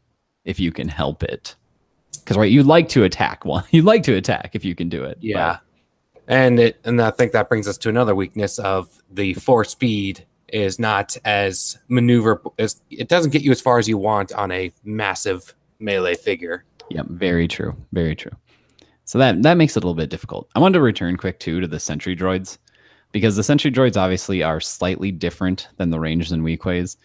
[0.47, 1.57] if you can help it.
[2.15, 3.65] Because right, you'd like to attack one.
[3.71, 5.19] You'd like to attack if you can do it.
[5.19, 5.59] but- yeah.
[6.29, 10.27] And it and I think that brings us to another weakness of the four speed
[10.49, 14.51] is not as maneuver as it doesn't get you as far as you want on
[14.53, 16.65] a massive melee figure.
[16.91, 17.77] Yep, very true.
[17.93, 18.33] Very true.
[19.05, 20.49] So that that makes it a little bit difficult.
[20.55, 22.59] I wanted to return quick too to the sentry droids
[23.13, 26.97] because the sentry droids obviously are slightly different than the ranged and Weequays.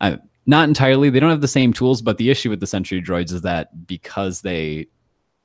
[0.00, 1.10] Uh, not entirely.
[1.10, 3.86] They don't have the same tools, but the issue with the sentry droids is that
[3.86, 4.88] because they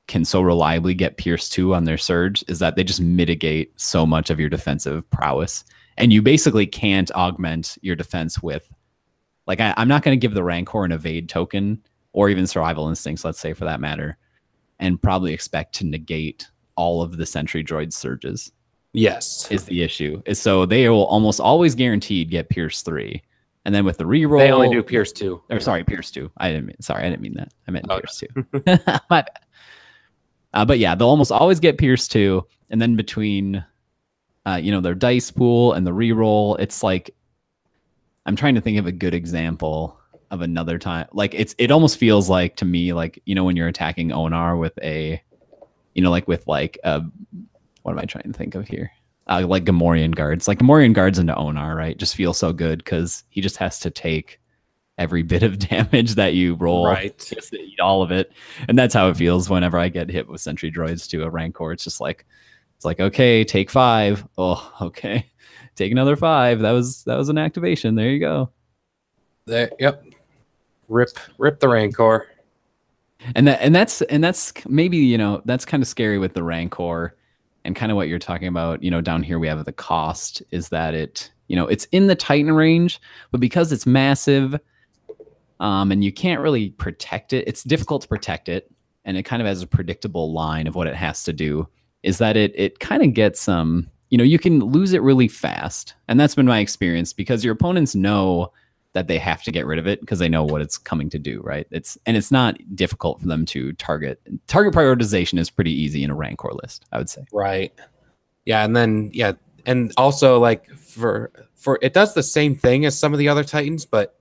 [0.07, 4.05] can so reliably get Pierce 2 on their surge, is that they just mitigate so
[4.05, 5.63] much of your defensive prowess.
[5.97, 8.71] And you basically can't augment your defense with
[9.45, 11.81] like I, I'm not going to give the Rancor an evade token
[12.13, 14.17] or even survival instincts, let's say for that matter,
[14.79, 18.51] and probably expect to negate all of the sentry droid surges
[18.93, 19.47] Yes.
[19.51, 20.21] is the issue.
[20.25, 23.21] Is so they will almost always guaranteed get Pierce three.
[23.65, 25.41] And then with the reroll They only do Pierce two.
[25.49, 26.31] or sorry, Pierce two.
[26.37, 27.53] I didn't mean sorry, I didn't mean that.
[27.67, 28.45] I meant Oh, Pierce two.
[29.09, 29.29] My bad.
[30.53, 33.65] Uh, but yeah, they'll almost always get Pierce two, and then between,
[34.45, 37.15] uh, you know, their dice pool and the reroll, it's like,
[38.25, 39.99] I'm trying to think of a good example
[40.31, 41.07] of another time.
[41.13, 44.57] Like it's it almost feels like to me like you know when you're attacking Onar
[44.57, 45.21] with a,
[45.93, 47.01] you know, like with like uh,
[47.83, 48.91] what am I trying to think of here?
[49.27, 51.97] Uh, like Gamorrean guards, like Gamorrean guards into Onar, right?
[51.97, 54.39] Just feel so good because he just has to take
[54.97, 57.17] every bit of damage that you roll Right.
[57.17, 58.31] to eat all of it
[58.67, 61.71] and that's how it feels whenever i get hit with sentry droids to a rancor
[61.71, 62.25] it's just like
[62.75, 64.27] it's like okay take five.
[64.37, 65.25] Oh, okay
[65.75, 68.49] take another five that was that was an activation there you go
[69.45, 69.71] There.
[69.79, 70.05] Yep.
[70.89, 71.09] Rip.
[71.39, 72.27] Rip the Rancor.
[73.35, 76.43] and that and that's and that's maybe you know that's kind of scary with the
[76.43, 77.15] rancor
[77.65, 80.43] and kind of what you're talking about you know down here we have the cost
[80.51, 82.99] is that it you know it's in the titan range
[83.31, 84.59] but because it's massive
[85.59, 87.47] um, and you can't really protect it.
[87.47, 88.69] It's difficult to protect it
[89.05, 91.67] and it kind of has a predictable line of what it has to do
[92.03, 95.27] is that it it kind of gets um you know you can lose it really
[95.27, 98.51] fast and that's been my experience because your opponents know
[98.93, 101.17] that they have to get rid of it because they know what it's coming to
[101.17, 101.67] do right?
[101.71, 106.09] It's and it's not difficult for them to target target prioritization is pretty easy in
[106.09, 107.25] a rancor list i would say.
[107.31, 107.73] Right.
[108.45, 109.33] Yeah, and then yeah,
[109.65, 113.43] and also like for for it does the same thing as some of the other
[113.43, 114.19] Titans, but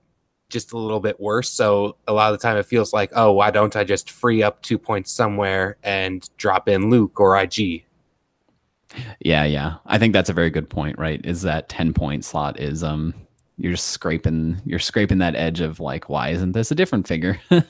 [0.53, 1.49] just a little bit worse.
[1.49, 4.41] So a lot of the time it feels like, oh, why don't I just free
[4.41, 7.83] up two points somewhere and drop in Luke or IG?
[9.21, 12.59] yeah yeah i think that's a very good point right is that 10 point slot
[12.59, 13.11] is um
[13.57, 17.39] you're just scraping you're scraping that edge of like why isn't this a different figure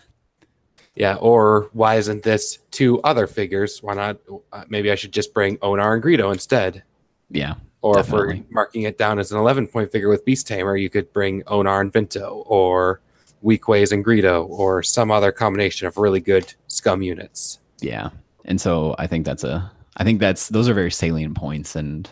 [0.95, 3.81] Yeah, or why isn't this two other figures?
[3.81, 4.17] Why not?
[4.51, 6.83] Uh, maybe I should just bring Onar and Greedo instead.
[7.31, 8.45] yeah Or if Definitely.
[8.47, 11.43] we're marking it down as an 11 point figure with Beast Tamer, you could bring
[11.47, 13.01] Onar and Vinto, or
[13.43, 17.59] Weequays and Greedo, or some other combination of really good scum units.
[17.81, 18.09] Yeah.
[18.45, 22.09] And so I think that's a I think that's those are very salient points and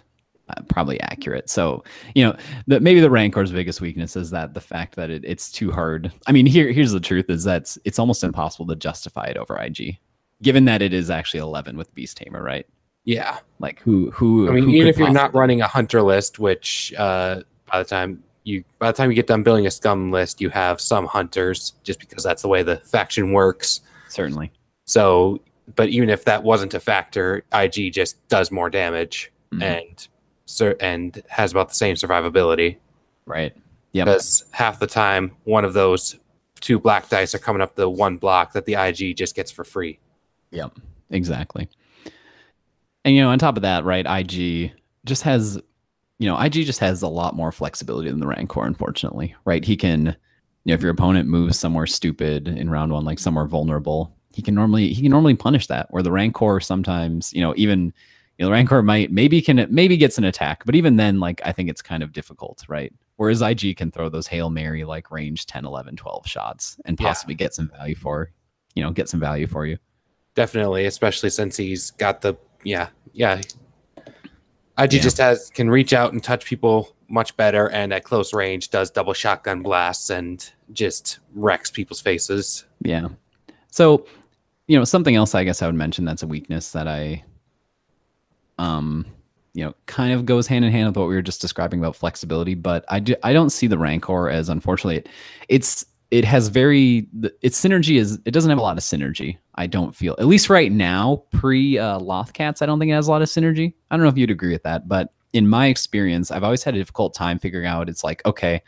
[0.49, 1.49] uh, probably accurate.
[1.49, 2.35] So, you know,
[2.67, 6.11] the, maybe the Rancor's biggest weakness is that the fact that it, it's too hard.
[6.27, 9.57] I mean, here here's the truth is that it's almost impossible to justify it over
[9.57, 9.97] IG,
[10.41, 12.67] given that it is actually 11 with Beast Tamer, right?
[13.03, 13.39] Yeah.
[13.59, 16.93] Like who who I mean, who even if you're not running a hunter list, which
[16.97, 20.41] uh, by the time you by the time you get done building a scum list,
[20.41, 23.81] you have some hunters, just because that's the way the faction works.
[24.09, 24.51] certainly.
[24.85, 25.39] So,
[25.75, 29.61] but even if that wasn't a factor, IG just does more damage Mhm.
[29.63, 30.07] and
[30.81, 32.77] and has about the same survivability
[33.25, 33.55] right.
[33.93, 34.03] Yeah.
[34.03, 36.17] because half the time one of those
[36.59, 39.63] two black dice are coming up the one block that the IG just gets for
[39.63, 39.99] free.
[40.51, 40.77] Yep,
[41.09, 41.69] exactly.
[43.03, 44.71] And you know, on top of that, right, IG
[45.05, 45.59] just has,
[46.19, 49.63] you know, IG just has a lot more flexibility than the Rancor, unfortunately, right?
[49.63, 50.15] He can
[50.63, 54.41] you know, if your opponent moves somewhere stupid in round one, like somewhere vulnerable, he
[54.43, 55.87] can normally he can normally punish that.
[55.89, 57.85] Where the Rancor sometimes, you know, even
[58.37, 61.41] you know, the Rancor might maybe can maybe gets an attack, but even then, like
[61.43, 62.93] I think it's kind of difficult, right?
[63.15, 67.07] Whereas IG can throw those Hail Mary like range 10, 11, 12 shots and Yeah.
[67.07, 68.31] possibly get some value for,
[68.75, 69.77] you know, get some value for you.
[70.35, 73.41] Definitely, especially since he's got the yeah yeah.
[74.77, 75.01] IG Yeah.
[75.01, 78.89] just has can reach out and touch people much better, and at close range does
[78.89, 82.65] double shotgun blasts and just wrecks people's faces.
[82.81, 83.09] Yeah.
[83.69, 84.05] So,
[84.67, 87.23] you know, something else I guess I would mention that's a weakness that I
[88.57, 89.05] um
[89.53, 91.93] you know, kind of goes hand in hand with what we were just describing about
[91.95, 95.09] flexibility, but I do I don't see the Rancor as unfortunately it,
[95.49, 97.07] it's it has very
[97.41, 99.37] its synergy is it doesn't have a lot of synergy.
[99.55, 102.61] I don't feel at least right now pre uh, Lothcats.
[102.61, 103.73] I don't think it has a lot of synergy.
[103.89, 106.75] I don't know if you'd agree with that, but in my experience, I've always had
[106.75, 107.87] a difficult time figuring out.
[107.87, 108.61] It's like okay,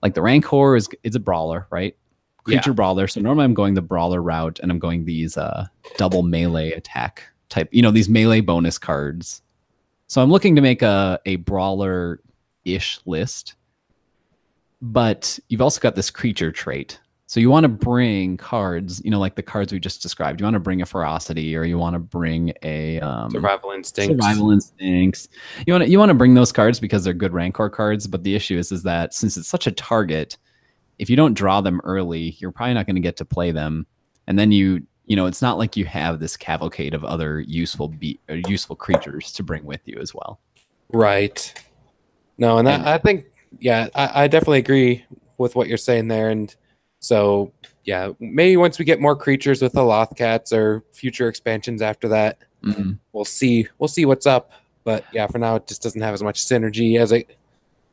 [0.00, 1.96] like the Rancor is it's a brawler, right?
[2.46, 2.58] Yeah.
[2.58, 3.08] Creature brawler.
[3.08, 7.24] So normally I'm going the brawler route, and I'm going these uh, double melee attack
[7.48, 7.68] type.
[7.72, 9.42] You know these melee bonus cards.
[10.06, 12.20] So I'm looking to make a a brawler
[12.64, 13.56] ish list
[14.82, 17.00] but you've also got this creature trait.
[17.26, 20.40] So you want to bring cards, you know, like the cards we just described.
[20.40, 24.12] You want to bring a ferocity, or you want to bring a um, Survival instinct.
[24.22, 25.28] survival instincts.
[25.66, 28.06] You want to you want to bring those cards because they're good rancor cards.
[28.06, 30.36] But the issue is is that since it's such a target,
[30.98, 33.86] if you don't draw them early, you're probably not going to get to play them.
[34.26, 37.88] And then you you know, it's not like you have this cavalcade of other useful
[37.88, 40.40] be- or useful creatures to bring with you as well.
[40.92, 41.52] Right.
[42.38, 43.26] No, and that, And- I think,
[43.60, 45.04] yeah, I, I definitely agree
[45.38, 46.30] with what you're saying there.
[46.30, 46.54] And
[47.00, 47.52] so,
[47.84, 52.38] yeah, maybe once we get more creatures with the Lothcats or future expansions after that,
[52.64, 52.98] Mhm.
[53.12, 53.66] we'll see.
[53.78, 54.52] We'll see what's up.
[54.84, 57.36] But yeah, for now, it just doesn't have as much synergy as it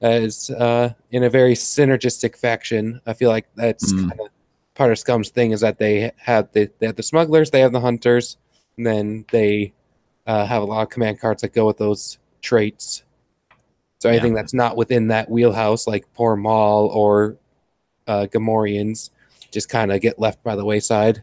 [0.01, 3.01] as uh, in a very synergistic faction.
[3.05, 4.09] I feel like that's Mm.
[4.09, 4.27] kind of
[4.75, 7.71] part of Scum's thing is that they have the they have the smugglers, they have
[7.73, 8.37] the hunters,
[8.77, 9.73] and then they
[10.25, 13.03] uh, have a lot of command cards that go with those traits.
[14.01, 14.13] So Yeah.
[14.15, 17.37] anything that's not within that wheelhouse, like Poor Maul or
[18.07, 19.11] uh, Gamorreans,
[19.51, 21.21] just kind of get left by the wayside.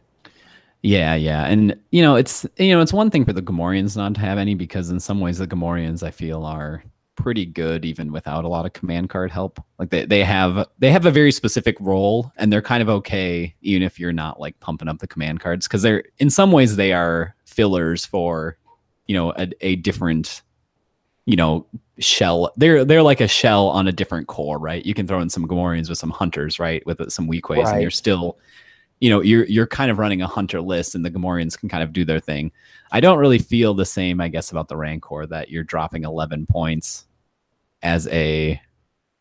[0.82, 4.14] Yeah, yeah, and you know, it's you know, it's one thing for the Gamorreans not
[4.14, 6.84] to have any because in some ways the Gamorreans I feel are
[7.16, 9.60] pretty good even without a lot of command card help.
[9.80, 13.56] Like they, they have they have a very specific role and they're kind of okay
[13.60, 16.76] even if you're not like pumping up the command cards because they're in some ways
[16.76, 18.56] they are fillers for
[19.06, 20.42] you know a, a different
[21.28, 21.66] you know
[21.98, 25.28] shell they're they're like a shell on a different core right you can throw in
[25.28, 28.38] some Gamorreans with some hunters right with uh, some Weequays and you're still
[29.00, 31.82] you know you're you're kind of running a hunter list and the Gamorreans can kind
[31.82, 32.50] of do their thing
[32.90, 36.46] I don't really feel the same, I guess, about the Rancor that you're dropping 11
[36.46, 37.06] points
[37.82, 38.60] as a,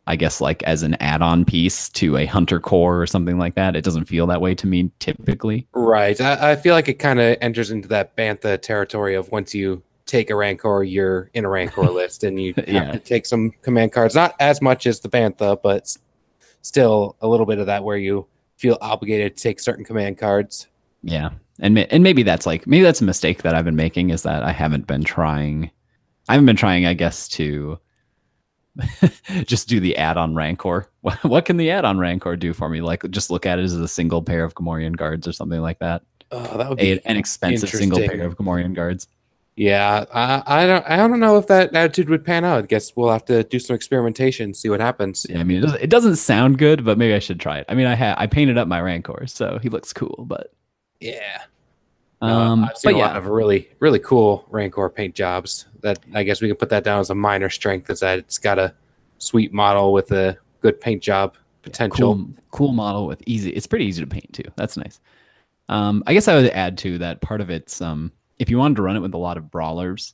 [0.06, 3.56] I guess, like as an add on piece to a Hunter Core or something like
[3.56, 3.76] that.
[3.76, 5.68] It doesn't feel that way to me typically.
[5.74, 6.20] Right.
[6.20, 9.84] I, I feel like it kind of enters into that Bantha territory of once you
[10.08, 12.92] take a Rancor, you're in a Rancor list and you have Yeah.
[12.94, 14.16] to take some command cards.
[14.16, 15.96] Not as much as the Bantha, but
[16.62, 20.68] still a little bit of that where you feel obligated to take certain command cards.
[21.04, 21.30] Yeah.
[21.60, 24.44] And, and maybe that's like, maybe that's a mistake that I've been making is that
[24.44, 25.70] I haven't been trying,
[26.28, 27.80] I haven't been trying, I guess, to
[29.46, 30.90] just do the add on Rancor.
[31.24, 32.82] What, can the add on Rancor do for me?
[32.82, 35.80] Like, just look at it as a single pair of Gamorrean guards or something like
[35.80, 36.04] that.
[36.32, 39.08] Oh, that would A, be an expensive single pair of Gamorrean guards.
[39.60, 42.60] Yeah, I, I don't I don't know if that attitude would pan out.
[42.64, 45.26] I guess we'll have to do some experimentation, see what happens.
[45.28, 47.66] Yeah, I mean, it doesn't, it doesn't sound good, but maybe I should try it.
[47.68, 50.26] I mean, I ha- I painted up my Rancor, so he looks cool.
[50.28, 50.54] But
[51.00, 51.42] Yeah.
[52.22, 55.66] um, Uh, I've seen but a yeah, lot of really, really cool Rancor paint jobs.
[55.82, 57.90] That I guess we can put that down as a minor strength.
[57.90, 58.76] Is that it's got a
[59.18, 62.14] sweet model with a good paint job potential.
[62.16, 63.50] cool, cool model with easy.
[63.50, 64.44] It's pretty easy to paint too.
[64.56, 65.00] That's nice.
[65.68, 68.76] Um, I guess I would add to that part of it's um, if you wanted
[68.76, 70.14] to run it with a lot of brawlers,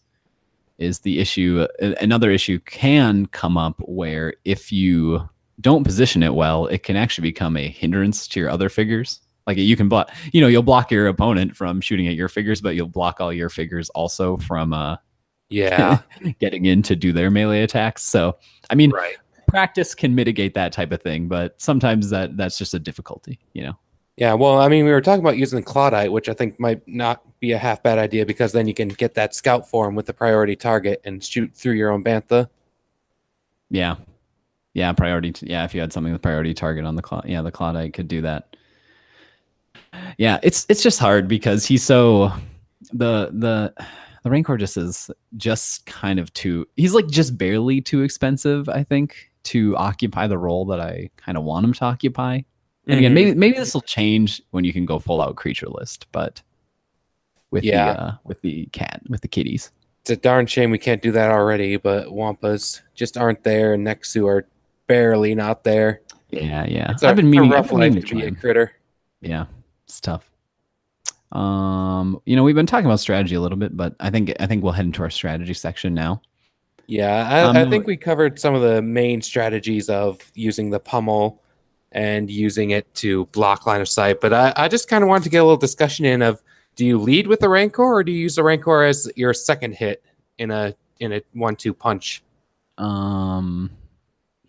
[0.77, 1.67] is the issue.
[1.79, 5.27] Another issue can come up where if you
[5.61, 9.21] don't position it well, it can actually become a hindrance to your other figures.
[9.45, 12.61] Like you can block, you know, you'll block your opponent from shooting at your figures,
[12.61, 14.97] but you'll block all your figures also from uh,
[15.49, 16.01] Yeah,
[16.39, 18.03] getting in to do their melee attacks.
[18.03, 18.37] So,
[18.69, 19.15] I mean, right.
[19.47, 23.63] practice can mitigate that type of thing, but sometimes that that's just a difficulty, you
[23.63, 23.77] know.
[24.15, 26.87] Yeah, well, I mean, we were talking about using the Clawdite, which I think might
[26.87, 30.05] not be a half bad idea because then you can get that scout form with
[30.05, 32.47] the priority target and shoot through your own bantha.
[33.71, 33.95] Yeah,
[34.73, 35.33] yeah, priority.
[35.41, 38.07] Yeah, if you had something with priority target on the cloud, yeah, the Clawdite could
[38.07, 38.55] do that.
[40.17, 42.31] Yeah, it's it's just hard because he's so
[42.91, 43.73] the the
[44.23, 46.67] the Rancor just is just kind of too.
[46.75, 51.37] He's like just barely too expensive, I think, to occupy the role that I kind
[51.37, 52.41] of want him to occupy.
[52.87, 56.07] And again, maybe maybe this will change when you can go full out creature list,
[56.11, 56.41] but
[57.51, 57.93] with Yeah.
[57.93, 59.71] the uh, with the cat with the kitties.
[60.01, 63.87] it's a darn shame we can't do that already, but Wampas just aren't there, and
[63.87, 64.45] Nexu are
[64.87, 66.01] barely not there.
[66.29, 66.91] Yeah, yeah.
[66.91, 68.73] It's a, I've been meaning, a rough been life meaning to be a critter.
[69.21, 69.45] Yeah,
[69.85, 70.29] it's tough.
[71.31, 74.45] Um, you know, we've been talking about strategy a little bit, but I think I
[74.45, 76.21] think we'll head into our strategy section now.
[76.87, 80.79] Yeah, I, Um, I think we covered some of the main strategies of using the
[80.81, 81.41] pummel
[81.93, 84.19] and using it to block line of sight.
[84.19, 86.41] But I, I just kind of wanted to get a little discussion in of
[86.75, 89.75] do you lead with the Rancor or do you use the Rancor as your second
[89.75, 90.03] hit
[90.37, 92.23] in a in a one two punch?
[92.77, 93.69] Um,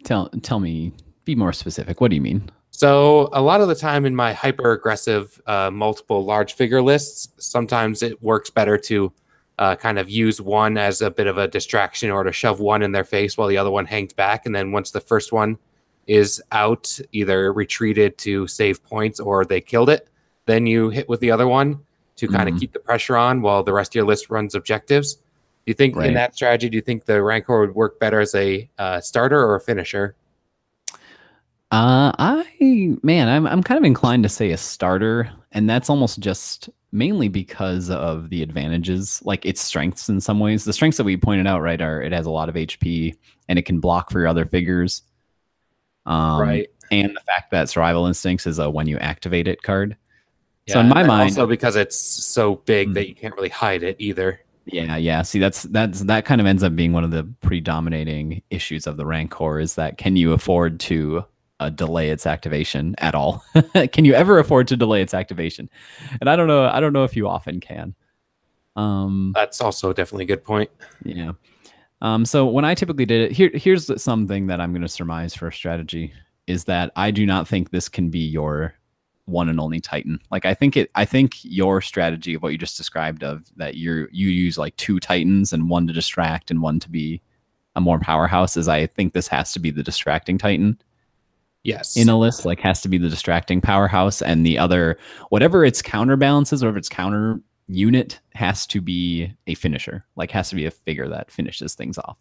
[0.05, 0.93] tell tell me,
[1.25, 2.01] be more specific.
[2.01, 2.51] What do you mean?
[2.71, 7.29] So a lot of the time in my hyper aggressive uh, multiple large figure lists,
[7.39, 9.13] sometimes it works better to
[9.59, 12.83] uh, kind of use one as a bit of a distraction or to shove one
[12.83, 15.59] in their face while the other one hangs back, and then once the first one
[16.07, 20.09] is out, either retreated to save points or they killed it,
[20.47, 21.81] then you hit with the other one
[22.17, 22.61] to kind of Mhm.
[22.61, 25.15] keep the pressure on while the rest of your list runs objectives.
[25.15, 25.21] Do
[25.67, 26.09] you think Right.
[26.09, 29.41] in that strategy, do you think the Rancor would work better as a uh, starter
[29.41, 30.15] or a finisher?
[31.73, 36.21] Uh, I man, I'm I'm kind of inclined to say a starter, and that's almost
[36.21, 40.65] just mainly because of the advantages, like its strengths in some ways.
[40.65, 43.15] The strengths that we pointed out, right, are it has a lot of HP
[43.49, 45.03] and it can block for your other figures.
[46.07, 46.69] Um, right.
[46.91, 49.97] And the fact that survival instincts is a when you activate it card.
[50.67, 52.95] Yeah, So in my mind- also because it's so big Mm.
[52.95, 54.41] that you can't really hide it either.
[54.67, 55.21] Yeah, yeah.
[55.23, 58.97] See, that's that's that kind of ends up being one of the predominating issues of
[58.97, 61.25] the Rancor is that can you afford to
[61.61, 63.45] uh, delay its activation at all?
[63.93, 65.69] can you ever afford to delay its activation?
[66.21, 66.65] And I don't know.
[66.67, 67.95] I don't know if you often can.
[68.77, 70.71] Um, That's also definitely a good point.
[71.05, 71.33] yeah.
[72.01, 75.35] Um, so when I typically did it, here here's something that I'm going to surmise
[75.35, 76.13] for a strategy
[76.47, 78.75] is that I do not think this can be your
[79.27, 80.21] one and only Titan.
[80.31, 83.75] Like I think it I think your strategy of what you just described of that
[83.75, 87.23] you you use like two Titans and one to distract and one to be
[87.77, 90.79] a more powerhouse is I think this has to be the distracting Titan
[91.63, 91.97] Yes.
[91.97, 94.99] in a list, like has to be the distracting powerhouse and the other
[95.31, 100.49] whatever its counterbalances or if its counter unit has to be a finisher, like has
[100.51, 102.17] to be a figure that finishes things off.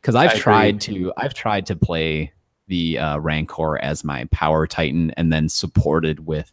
[0.00, 0.40] Because I I've agree.
[0.40, 2.32] tried to I've tried to play
[2.68, 6.50] the uh, Rancor as my power titan and then supported with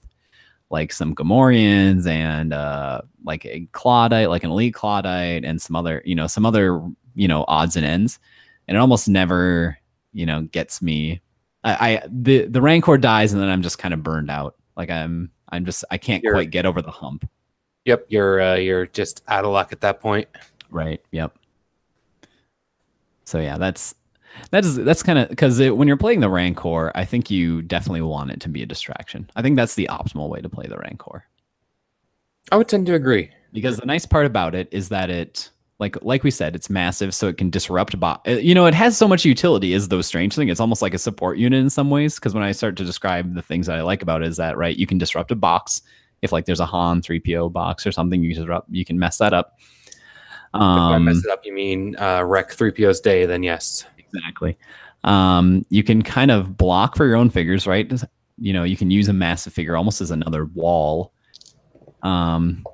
[0.70, 6.02] like some Gamorreans and uh, like a Clawdite, like an elite Clawdite and some other,
[6.06, 6.82] you know, some other,
[7.16, 8.20] you know, odds and ends.
[8.68, 9.78] And it almost never,
[10.12, 11.22] you know, gets me
[11.64, 14.56] I, I the the rancor dies and then I'm just kind of burned out.
[14.76, 17.30] Like I'm I'm just I can't You're- quite get over the hump.
[17.88, 18.06] Yep.
[18.10, 20.28] You're uh, you're just out of luck at that point.
[20.70, 21.02] Right.
[21.12, 21.38] Yep.
[23.24, 23.96] So yeah, that's
[24.52, 28.32] that's that's kind of because when you're playing the rancor, I think you definitely want
[28.32, 29.30] it to be a distraction.
[29.36, 31.26] I think that's the optimal way to play the rancor.
[32.52, 33.32] I would tend to agree.
[33.54, 37.14] because the nice part about it is that it like like we said it's massive
[37.14, 40.08] so it can disrupt bot uh, you know it has so much utility is those
[40.08, 42.76] strange thing it's almost like a support unit in some ways because when i start
[42.76, 45.32] to describe the things that i like about it is that right you can disrupt
[45.32, 45.82] a box
[46.22, 49.34] if like there's a han 3po box or something you can you can mess that
[49.34, 49.60] up.
[50.54, 53.86] If I um mess it up, you mean uh, wreck 3PO's day, then yes.
[53.98, 54.58] exactly.
[55.04, 57.92] Um you can kind of block for your own figures right?
[58.38, 61.14] You know you can use a massive figure almost as another wall.
[62.04, 62.66] Um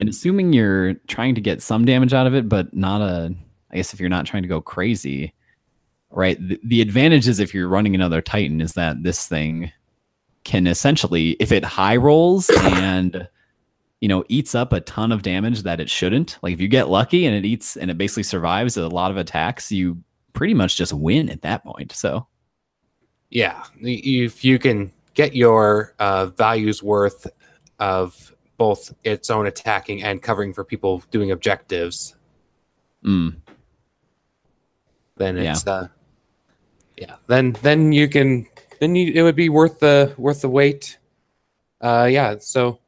[0.00, 3.34] and assuming you're trying to get some damage out of it but not a
[3.70, 5.34] i guess if you're not trying to go crazy
[6.10, 6.36] right?
[6.40, 9.70] The, the advantage is if you're running another titan is that this thing
[10.44, 13.28] can essentially if it high rolls and
[14.00, 16.88] you know eats up a ton of damage that it shouldn't like if you get
[16.88, 19.98] lucky and it eats and it basically survives a lot of attacks you
[20.32, 22.26] pretty much just win at that point so
[23.30, 23.62] Yeah.
[23.80, 27.26] If you can get your uh, values worth
[27.78, 32.16] of both its own attacking and covering for people doing objectives,
[33.04, 33.36] mm,
[35.16, 35.52] then Yeah.
[35.52, 35.88] it's uh,
[36.96, 37.16] yeah.
[37.26, 38.46] Then then you can
[38.80, 40.98] then you it would be worth the worth the wait.
[41.80, 42.36] Uh, yeah.
[42.40, 42.80] So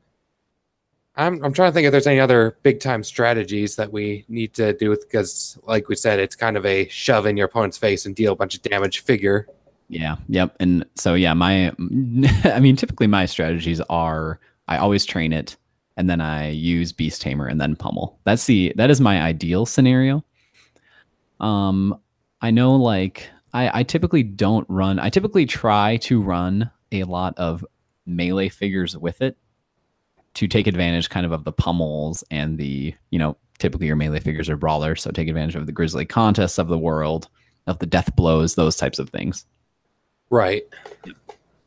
[1.14, 4.55] I'm I'm trying to think if there's any other big time strategies that we need
[4.55, 7.78] to do with because like we said, it's kind of a shove in your opponent's
[7.78, 9.47] face and deal a bunch of damage figure.
[9.88, 10.16] Yeah.
[10.28, 10.57] Yep.
[10.59, 11.68] And so yeah, my
[12.45, 15.57] I mean typically my strategies are I always train it
[15.99, 18.18] and then I use Beast Tamer and then pummel.
[18.24, 20.24] That's the that is my ideal scenario.
[21.40, 21.99] Um
[22.40, 27.34] I know like I I typically don't run I typically try to run a lot
[27.38, 27.64] of
[28.07, 29.36] melee figures with it
[30.34, 34.20] to take advantage kind of of the pummels and the, you know, typically your melee
[34.20, 37.28] figures are brawlers, so take advantage of the grizzly contests of the world
[37.66, 39.44] of the death blows, those types of things.
[40.30, 40.62] Right.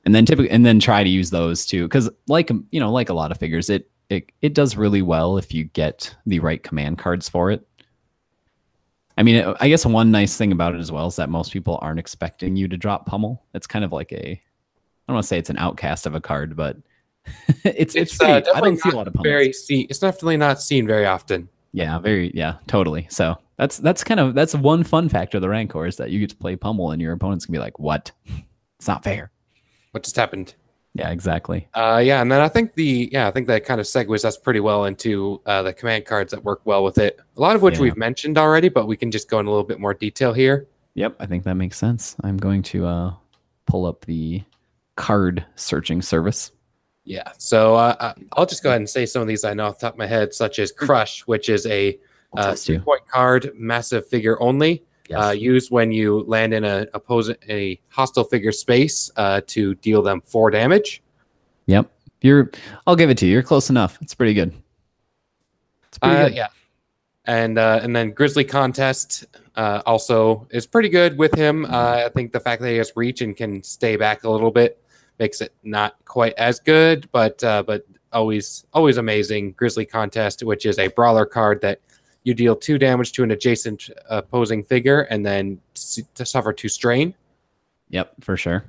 [0.04, 3.10] And then typically, and then try to use those too, because like you know, like
[3.10, 6.62] a lot of figures, it it it does really well if you get the right
[6.62, 7.68] command cards for it.
[9.18, 11.80] I mean, I guess one nice thing about it as well is that most people
[11.82, 13.44] aren't expecting you to drop pummel.
[13.54, 14.42] It's kind of like a, I
[15.08, 16.78] don't want to say it's an outcast of a card, but
[17.64, 19.32] it's it's, It's, uh, I definitely don't see a lot of pummels.
[19.32, 19.82] Very see.
[19.82, 21.50] It's definitely not seen very often.
[21.72, 23.08] Yeah, very yeah, totally.
[23.10, 26.20] So that's that's kind of that's one fun factor of the Rancor is that you
[26.20, 28.12] get to play pummel and your opponents can be like, "What?
[28.78, 29.32] It's not fair."
[29.92, 30.54] What just happened?
[30.98, 31.68] Yeah, exactly.
[31.74, 34.38] Uh, yeah, and then I think the yeah, I think that kind of segues us
[34.38, 37.20] pretty well into uh, the command cards that work well with it.
[37.36, 37.82] A lot of which Yeah.
[37.82, 40.68] we've mentioned already, but we can just go in a little bit more detail here.
[40.94, 42.16] Yep, I think that makes sense.
[42.24, 43.14] I'm going to uh,
[43.66, 44.44] pull up the
[44.96, 46.52] card searching service.
[47.04, 49.66] Yeah, so uh, I- I'll just go ahead and say some of these I know
[49.68, 52.00] off the top of my head, such as Crush, which is a
[52.38, 55.24] uh, test point card, massive figure only, Yes.
[55.24, 60.02] uh, used when you land in a opposing a hostile figure space uh, to deal
[60.02, 61.02] them four damage.
[61.68, 61.92] yep.
[62.22, 62.50] You're.
[62.88, 63.34] I'll give it to you.
[63.34, 64.00] You're close enough.
[64.02, 64.52] It's pretty good.
[65.90, 66.36] It's pretty Uh, good.
[66.36, 66.48] yeah,
[67.26, 69.26] and uh, and then Grizzly Contest
[69.56, 71.66] uh, also is pretty good with him.
[71.66, 74.50] Uh, I think the fact that he has reach and can stay back a little
[74.52, 74.82] bit
[75.20, 79.52] makes it not quite as good, but uh, but always always amazing.
[79.52, 81.80] Grizzly Contest, which is a brawler card that
[82.26, 85.62] you deal two damage to an adjacent opposing figure and then
[86.16, 87.14] to suffer two strain.
[87.90, 88.66] Yep, for sure.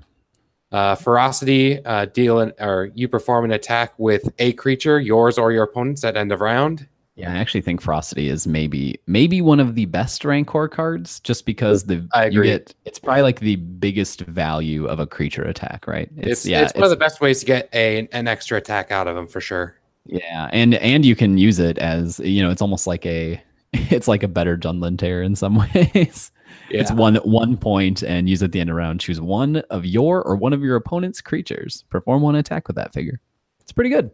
[0.70, 5.52] Uh, ferocity, uh, deal an, or you perform an attack with a creature, yours or
[5.52, 6.86] your opponent's at end of round.
[7.14, 11.46] Yeah, I actually think Ferocity is maybe maybe one of the best Rancor cards, just
[11.46, 12.48] because the I agree.
[12.48, 16.10] get it's probably like the biggest value of a creature attack, right?
[16.18, 19.16] It's, it's one of the best ways to get a, an extra attack out of
[19.16, 19.76] them for sure.
[20.04, 23.42] Yeah, and and you can use it as you know, it's almost like a
[23.90, 26.30] it's like a better Jundland Terror in some ways.
[26.70, 26.80] Yeah.
[26.80, 29.00] It's one one point and use at the end of round.
[29.00, 31.84] Choose one of your or one of your opponent's creatures.
[31.90, 33.20] Perform one attack with that figure.
[33.60, 34.10] It's pretty good.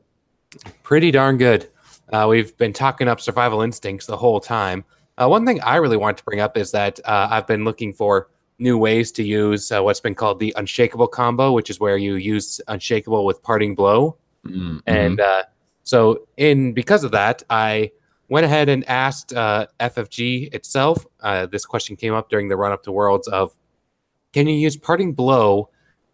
[0.82, 1.68] pretty darn good.
[2.12, 4.84] Uh, we've been talking up survival instincts the whole time.
[5.16, 7.92] Uh, one thing I really want to bring up is that uh, I've been looking
[7.92, 11.96] for new ways to use uh, what's been called the unshakable combo, which is where
[11.96, 14.16] you use unshakable with parting blow.
[14.46, 14.78] Mm-hmm.
[14.86, 15.44] And uh,
[15.84, 17.92] so, in because of that, I
[18.32, 21.04] went ahead and asked uh, FFG itself.
[21.20, 23.54] Uh, this question came up during the run up to Worlds of,
[24.32, 25.68] can you use parting blow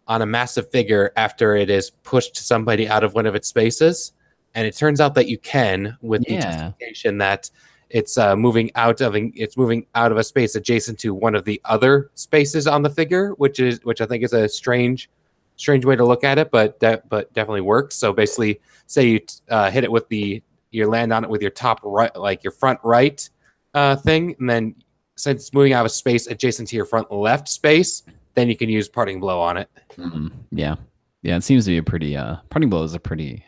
[0.05, 4.11] on a massive figure after it is pushed somebody out of one of its spaces?
[4.53, 6.41] And it turns out that you can, with the Yeah.
[6.41, 7.49] justification that
[7.89, 11.45] it's uh, moving out of it's moving out of a space adjacent to one of
[11.45, 15.09] the other spaces on the figure, which is which I think is a strange,
[15.55, 17.95] strange way to look at it, but that but definitely works.
[17.95, 21.51] So basically, say you uh, hit it with the you land on it with your
[21.51, 23.27] top right, like your front right
[23.73, 24.75] uh, thing, and then
[25.15, 28.03] since it's moving out of space adjacent to your front left space,
[28.35, 29.69] then you can use parting blow on it.
[29.97, 30.31] Mhm.
[30.51, 30.75] Yeah,
[31.21, 31.35] yeah.
[31.35, 32.15] It seems to be a pretty.
[32.15, 33.43] uh Parting blow is a pretty.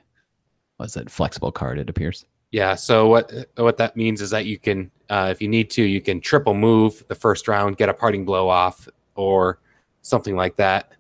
[0.77, 1.09] What's it?
[1.09, 1.77] Flexible card.
[1.79, 2.25] It appears.
[2.51, 2.75] Yeah.
[2.75, 6.01] So what what that means is that you can, uh, if you need to, you
[6.01, 9.59] can triple move the first round, get a parting blow off, or
[10.01, 10.91] something like that.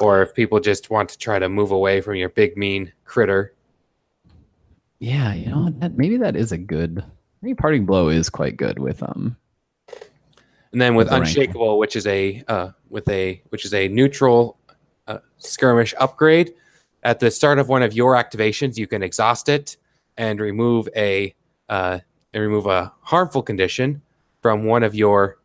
[0.00, 3.54] Or if people just want to try to move away from your big mean critter,
[5.00, 7.02] Yeah, you know that maybe that is a good.
[7.42, 9.36] Maybe parting blow is quite good with um.
[10.72, 13.88] and then with With the unshakable, which is a uh, with a which is a
[13.88, 14.58] neutral
[15.08, 16.52] uh, skirmish upgrade.
[17.02, 19.78] At the start of one of your activations, you can exhaust it
[20.18, 21.34] and remove a
[21.70, 22.00] uh,
[22.34, 24.02] and remove a harmful condition
[24.42, 25.38] from one of your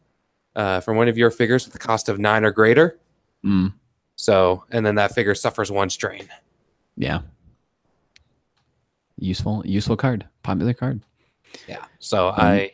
[0.57, 2.99] uh, from one of your figures with the cost of nine or greater.
[3.43, 3.73] mm,
[4.15, 6.27] So, and then that figure suffers one strain.
[6.97, 7.21] yeah.
[9.17, 11.01] Useful, useful card, popular card.
[11.67, 11.85] Yeah.
[11.99, 12.29] So.
[12.29, 12.71] I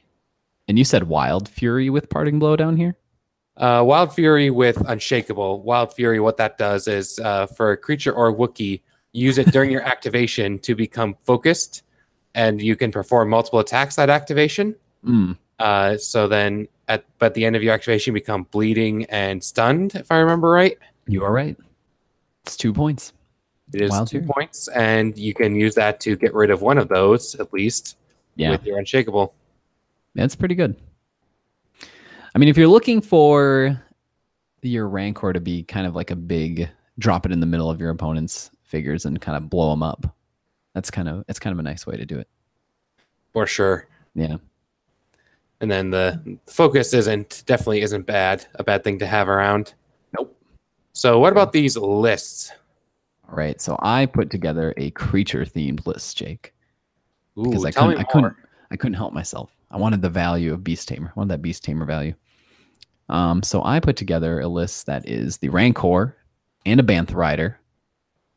[0.68, 2.96] And you said Wild Fury with parting blow down here.
[3.58, 5.62] uh, Wild Fury with Unshakable.
[5.62, 8.82] Wild Fury, what that does is uh, for a creature or Wookiee,
[9.14, 11.84] use it during your activation to become focused,
[12.34, 14.76] and you can perform multiple attacks that activation.
[15.06, 19.44] Mm, Uh, so then, at but the end of your activation, you become bleeding and
[19.44, 19.94] stunned.
[19.96, 20.78] If I remember right,
[21.08, 21.56] you are right.
[22.46, 23.14] It's two points.
[23.74, 24.28] It is Wild two Fury.
[24.34, 27.98] points, and you can use that to get rid of one of those at least
[28.36, 29.34] Yeah, with your Unshakable.
[30.16, 30.76] that's pretty good.
[32.34, 33.82] I mean, if you're looking for
[34.62, 36.70] your Rancor to be kind of like a big
[37.00, 40.16] drop it in the middle of your opponent's figures and kind of blow them up,
[40.74, 42.28] that's kind of it's kind of a nice way to do it.
[43.34, 43.88] For sure.
[44.16, 44.38] Yeah.
[45.62, 49.74] And then the focus isn't definitely isn't bad, a bad thing to have around.
[50.18, 50.36] Nope.
[50.94, 52.52] So what about these lists?
[53.32, 53.60] All right.
[53.62, 56.54] So I put together a creature themed list, Jake,
[57.38, 58.36] Ooh, because I couldn't I couldn't.
[58.70, 59.52] I couldn't help myself.
[59.70, 61.08] I wanted the value of Beast Tamer.
[61.08, 62.14] I wanted that Beast Tamer value.
[63.10, 66.16] Um, so I put together a list that is the Rancor
[66.66, 67.60] and a Banth Rider,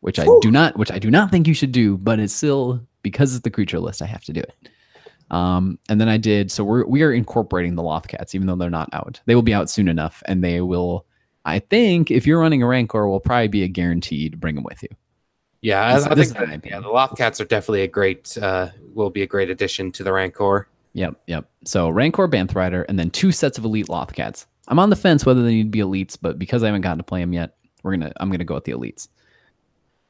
[0.01, 2.81] which I do not, which I do not think you should do, but it's still
[3.03, 4.55] because it's the creature list, I have to do it.
[5.31, 8.71] Um, and then I did so we're we are incorporating the Lothcats, even though they're
[8.71, 9.21] not out.
[9.27, 11.07] They will be out soon enough, and they will.
[11.45, 14.65] I think if you're running a Rancor, will probably be a guarantee to bring them
[14.65, 14.89] with you.
[15.61, 19.11] Yeah, I, This- I think that, yeah, the Lothcats are definitely a great uh, will
[19.11, 20.69] be a great addition to the Rancor.
[20.93, 21.51] Yep, yep.
[21.65, 24.47] So Rancor, Banth Rider, and then two sets of elite Lothcats.
[24.69, 26.99] I'm on the fence whether they need to be elites, but because I haven't gotten
[26.99, 29.09] to play them yet, we're gonna I'm gonna go with the elites.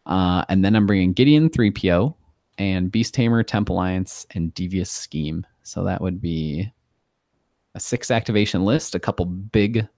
[0.07, 2.15] Uh, and then I'm bringing Gideon 3PO
[2.59, 5.47] and Beast Tamer, Temp Alliance, and Devious Scheme.
[5.63, 6.73] So that would be
[7.75, 9.89] a six activation list, a couple big,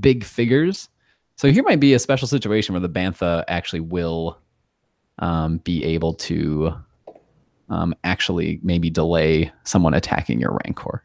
[0.00, 0.88] big figures.
[1.36, 4.38] So here might be a special situation where the Bantha actually will
[5.18, 6.74] um, be able to
[7.68, 11.04] um, actually maybe delay someone attacking your Rancor.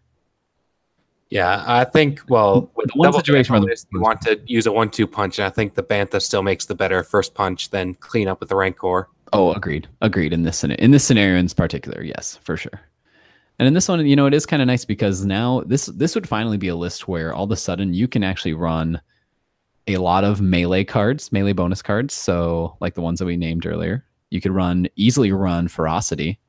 [1.30, 4.72] Yeah, I think well with The one situation where the- you want to use a
[4.72, 8.28] one-two punch, and I think the Bantha still makes the better first punch than clean
[8.28, 9.10] up with the Rancor.
[9.34, 9.88] Oh, agreed.
[10.02, 10.32] Agreed.
[10.32, 12.80] In this in this scenario in particular, yes, for sure.
[13.60, 16.16] And in this one, you know, it is kind of nice because now this this
[16.16, 19.00] would finally be a list where all of a sudden you can actually run
[19.88, 22.14] a lot of melee cards, melee bonus cards.
[22.14, 26.40] So like the ones that we named earlier, you could run easily run ferocity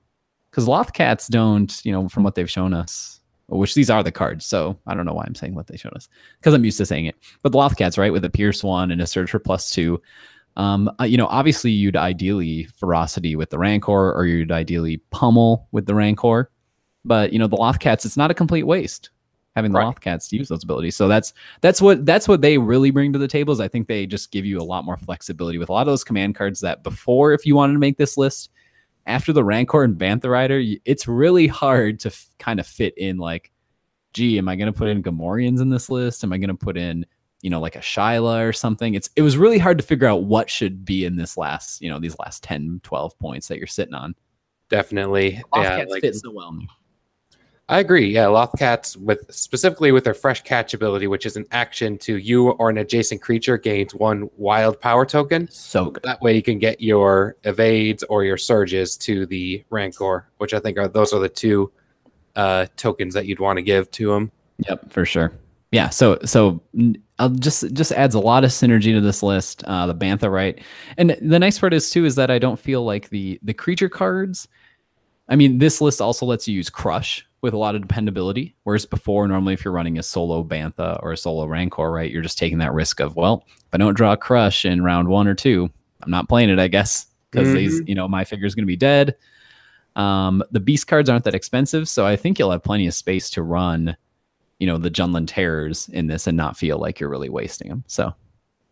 [0.51, 4.47] because Lothcats don't, you know, from what they've shown us, which these are the cards.
[4.47, 6.87] So I don't know why I'm saying what they showed us because I'm used to
[6.87, 7.17] saying it.
[7.43, 10.01] But the Lothcats, right, with a Pierce one and a Surge for plus two,
[10.57, 15.69] um, uh, you know, obviously you'd ideally ferocity with the Rancor, or you'd ideally pummel
[15.73, 16.51] with the Rancor.
[17.05, 19.11] But you know, the Lothcats, it's not a complete waste
[19.55, 19.95] having the Right.
[19.95, 20.97] Lothcats to use those abilities.
[20.97, 23.53] So that's that's what that's what they really bring to the table.
[23.53, 25.87] Is I think they just give you a lot more flexibility with a lot of
[25.87, 28.51] those command cards that before, if you wanted to make this list,
[29.07, 33.19] after the Rancor and Bantha Rider, it's really hard to f- kind of fit in
[33.19, 33.53] like,
[34.13, 36.25] gee, am I going to put in Gamorreans in this list?
[36.25, 37.07] Am I going to put in
[37.45, 38.95] you know, like a Shyla or something.
[38.95, 41.91] It's it was really hard to figure out what should be in this last, you
[41.91, 44.15] know, these last 10, 12 points that you're sitting on.
[44.71, 45.43] Definitely, yeah.
[45.53, 46.59] Lothcats Like, fit so well.
[47.69, 48.13] I agree.
[48.13, 52.51] Yeah, Lothcats with specifically with their fresh catch ability, which is an action to you
[52.51, 55.49] or an adjacent creature gains one wild power token.
[55.51, 56.03] So good.
[56.03, 60.61] That way you can get your evades or your surges to the Rancor, which I
[60.61, 61.73] think are those are the two
[62.37, 64.31] uh, tokens that you'd want to give to them.
[64.69, 65.33] Yep, for sure.
[65.73, 66.61] Yeah, so so
[67.19, 69.65] I'll just just adds a lot of synergy to this list.
[69.65, 70.61] Uh, the Bantha, right?
[70.99, 73.89] And the nice part is too is that I don't feel like the the creature
[73.89, 74.49] cards.
[75.31, 78.57] I mean, this list also lets you use Crush with a lot of dependability.
[78.63, 82.23] Whereas before, normally if you're running a solo Bantha or a solo Rancor, right, you're
[82.23, 85.29] just taking that risk of well, if I don't draw a Crush in round one
[85.29, 85.71] or two,
[86.03, 88.77] I'm not playing it, I guess, because these you know my figure's going to be
[88.77, 89.15] dead.
[89.95, 93.29] Um, the beast cards aren't that expensive, so I think you'll have plenty of space
[93.31, 93.95] to run
[94.59, 97.85] you know the Jundland terrors in this and not feel like you're really wasting them.
[97.87, 98.15] So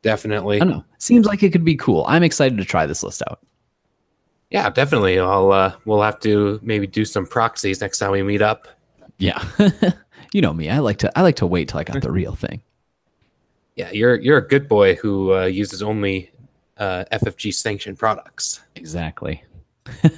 [0.01, 0.85] definitely, I don't know.
[0.97, 2.07] Seems like it could be cool.
[2.09, 3.41] I'm excited to try this list out.
[4.53, 5.19] Yeah, definitely.
[5.19, 8.69] I'll uh, we'll have to maybe do some proxies next time we meet up.
[9.17, 9.43] Yeah,
[10.35, 10.69] you know me.
[10.69, 12.61] I like to I like to wait till I got the real thing.
[13.77, 16.31] Yeah, you're you're a good boy who uh, uses only
[16.77, 18.61] uh, FFG sanctioned products.
[18.77, 19.43] Exactly.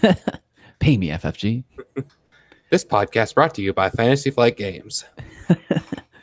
[0.80, 1.64] Pay me, FFG.
[2.70, 5.04] This podcast brought to you by Fantasy Flight Games.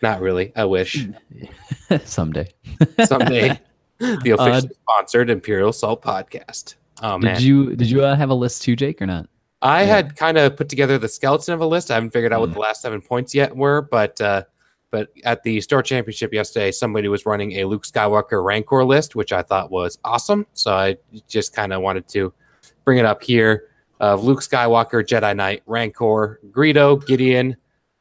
[0.01, 0.51] Not really.
[0.53, 1.07] I wish
[2.03, 2.49] Someday.
[3.05, 3.57] someday
[3.99, 6.75] the official sponsored Imperial Salt podcast.
[7.01, 9.27] Oh man, Did you did you uh, have a list too, Jake, or not?
[9.63, 9.87] I yeah.
[9.87, 11.91] had kind of put together the skeleton of a list.
[11.91, 12.41] I haven't figured out Mm.
[12.41, 14.43] what the last seven points yet were, but uh,
[14.91, 19.31] but at the store championship yesterday, somebody was running a Luke Skywalker Rancor list, which
[19.31, 20.45] I thought was awesome.
[20.53, 20.97] So I
[21.27, 22.33] just kind of wanted to
[22.85, 23.67] bring it up here.
[23.99, 27.55] Of Luke Skywalker, Jedi Knight, Rancor, Greedo, Gideon,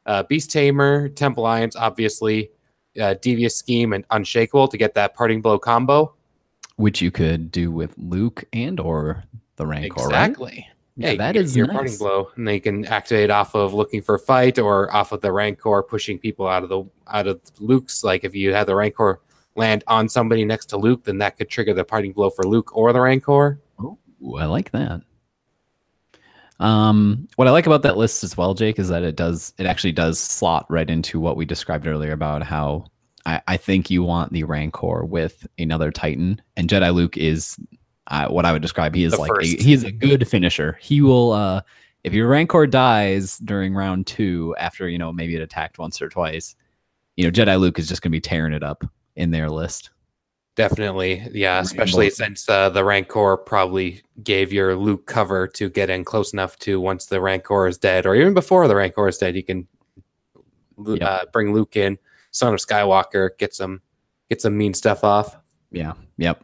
[0.07, 2.49] uh, Beast Tamer, Temple Alliance, obviously,
[2.99, 6.15] uh, Devious Scheme, and Unshakable to get that parting blow combo.
[6.77, 9.23] Which you could do with Luke and or
[9.55, 10.29] the Rancor, right?
[10.29, 10.67] exactly.
[10.97, 11.75] Yeah, you that is your nice.
[11.75, 15.21] parting blow, and they can activate off of looking for a fight or off of
[15.21, 18.03] the Rancor, pushing people out of the out of Luke's.
[18.03, 19.21] Like if you have the Rancor
[19.55, 22.75] land on somebody next to Luke, then that could trigger the parting blow for Luke
[22.75, 23.59] or the Rancor.
[23.81, 25.01] Ooh, I like that.
[26.59, 29.65] Um, what I like about that list as well, Jake, is that it does it
[29.65, 32.85] actually does slot right into what we described earlier about how
[33.25, 37.57] I, I think you want the Rancor with another Titan, and Jedi Luke is
[38.07, 38.95] uh, what I would describe.
[38.95, 40.77] He is The like a, he is a good finisher.
[40.81, 41.61] He will uh,
[42.03, 46.09] if your Rancor dies during round two after you know maybe it attacked once or
[46.09, 46.55] twice,
[47.15, 48.83] you know Jedi Luke is just going to be tearing it up
[49.15, 49.91] in their list.
[50.55, 51.55] Definitely, yeah.
[51.55, 51.61] Rainbow.
[51.61, 56.57] Especially since uh, the Rancor probably gave your Luke cover to get in close enough
[56.59, 59.67] to once the Rancor is dead, or even before the Rancor is dead, you can
[60.75, 61.01] Lu- Yep.
[61.03, 61.97] uh, bring Luke in.
[62.31, 63.81] Son of Skywalker, get some
[64.29, 65.37] get some mean stuff off.
[65.71, 65.93] Yeah.
[66.17, 66.43] Yep.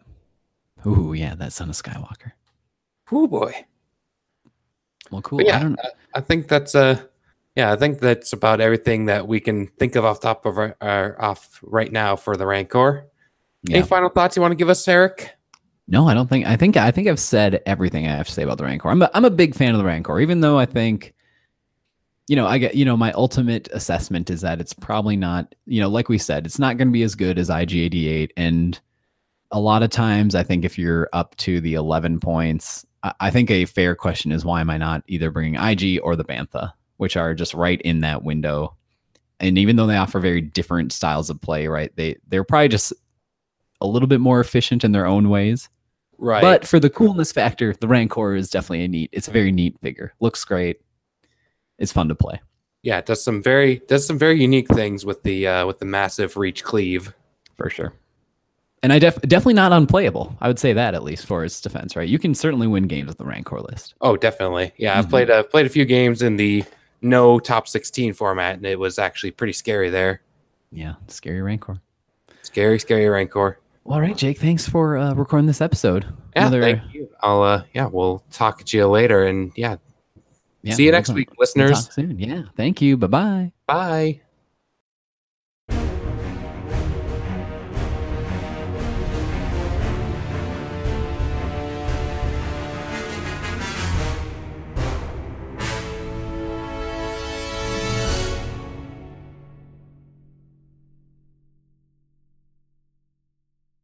[0.86, 2.34] Ooh, yeah, that son of Skywalker.
[3.12, 3.54] Oh boy.
[5.12, 5.40] Well, cool.
[5.40, 5.80] But yeah, I don't
[6.14, 7.02] I think that's uh
[7.56, 10.76] yeah, I think that's about everything that we can think of off top of our,
[10.80, 13.08] our off right now for the Rancor.
[13.64, 13.78] yeah.
[13.78, 15.32] Any final thoughts you want to give us, Eric?
[15.88, 16.46] No, I don't think.
[16.46, 16.78] I think.
[16.78, 18.90] I think I've said everything I have to say about the Rancor.
[18.90, 19.02] I'm.
[19.02, 21.14] A, I'm a big fan of the Rancor, even though I think,
[22.28, 22.76] you know, I get.
[22.76, 25.56] You know, my ultimate assessment is that it's probably not.
[25.66, 28.80] You know, like we said, it's not going to be as good as IG88, and
[29.52, 33.30] a lot of times, I think if you're up to the 11 points, I, I
[33.30, 36.74] think a fair question is why am I not either bringing IG or the Bantha,
[36.98, 38.76] which are just right in that window.
[39.40, 41.96] And even though they offer very different styles of play, right?
[41.96, 42.92] They they're probably just
[43.82, 45.70] a little bit more efficient in their own ways.
[46.18, 46.42] Right.
[46.42, 49.10] But for the coolness factor, the Rancor is definitely a neat.
[49.14, 50.14] It's a very neat figure.
[50.20, 50.82] Looks great.
[51.80, 52.42] It's fun to play
[52.84, 55.86] yeah, it does some very does some very unique things with the uh with the
[55.86, 57.14] massive reach cleave.
[57.58, 57.92] for sure.
[58.84, 60.38] And I def- definitely not unplayable.
[60.40, 62.08] I would say that at least for its defense, right?
[62.08, 63.96] You can certainly win games with the Rancor list.
[64.00, 64.72] Oh, definitely.
[64.78, 65.10] Yeah, I've Mhm.
[65.10, 66.64] played I've played a few games in the
[67.02, 70.22] no top 16 format and it was actually pretty scary there.
[70.72, 71.82] Yeah, scary Rancor.
[72.44, 73.60] Scary, scary Rancor.
[73.86, 74.38] All right, Jake.
[74.38, 76.06] Thanks for uh, recording this episode.
[76.36, 77.10] Yeah, thank you.
[77.22, 79.78] I'll uh yeah, we'll talk to you later and yeah,
[80.68, 81.84] yeah, see you next talk- week, we'll listeners.
[81.86, 82.20] talk soon.
[82.20, 82.44] Yeah.
[82.56, 82.98] Thank you.
[82.98, 83.52] Bye bye.
[83.68, 84.27] Bye.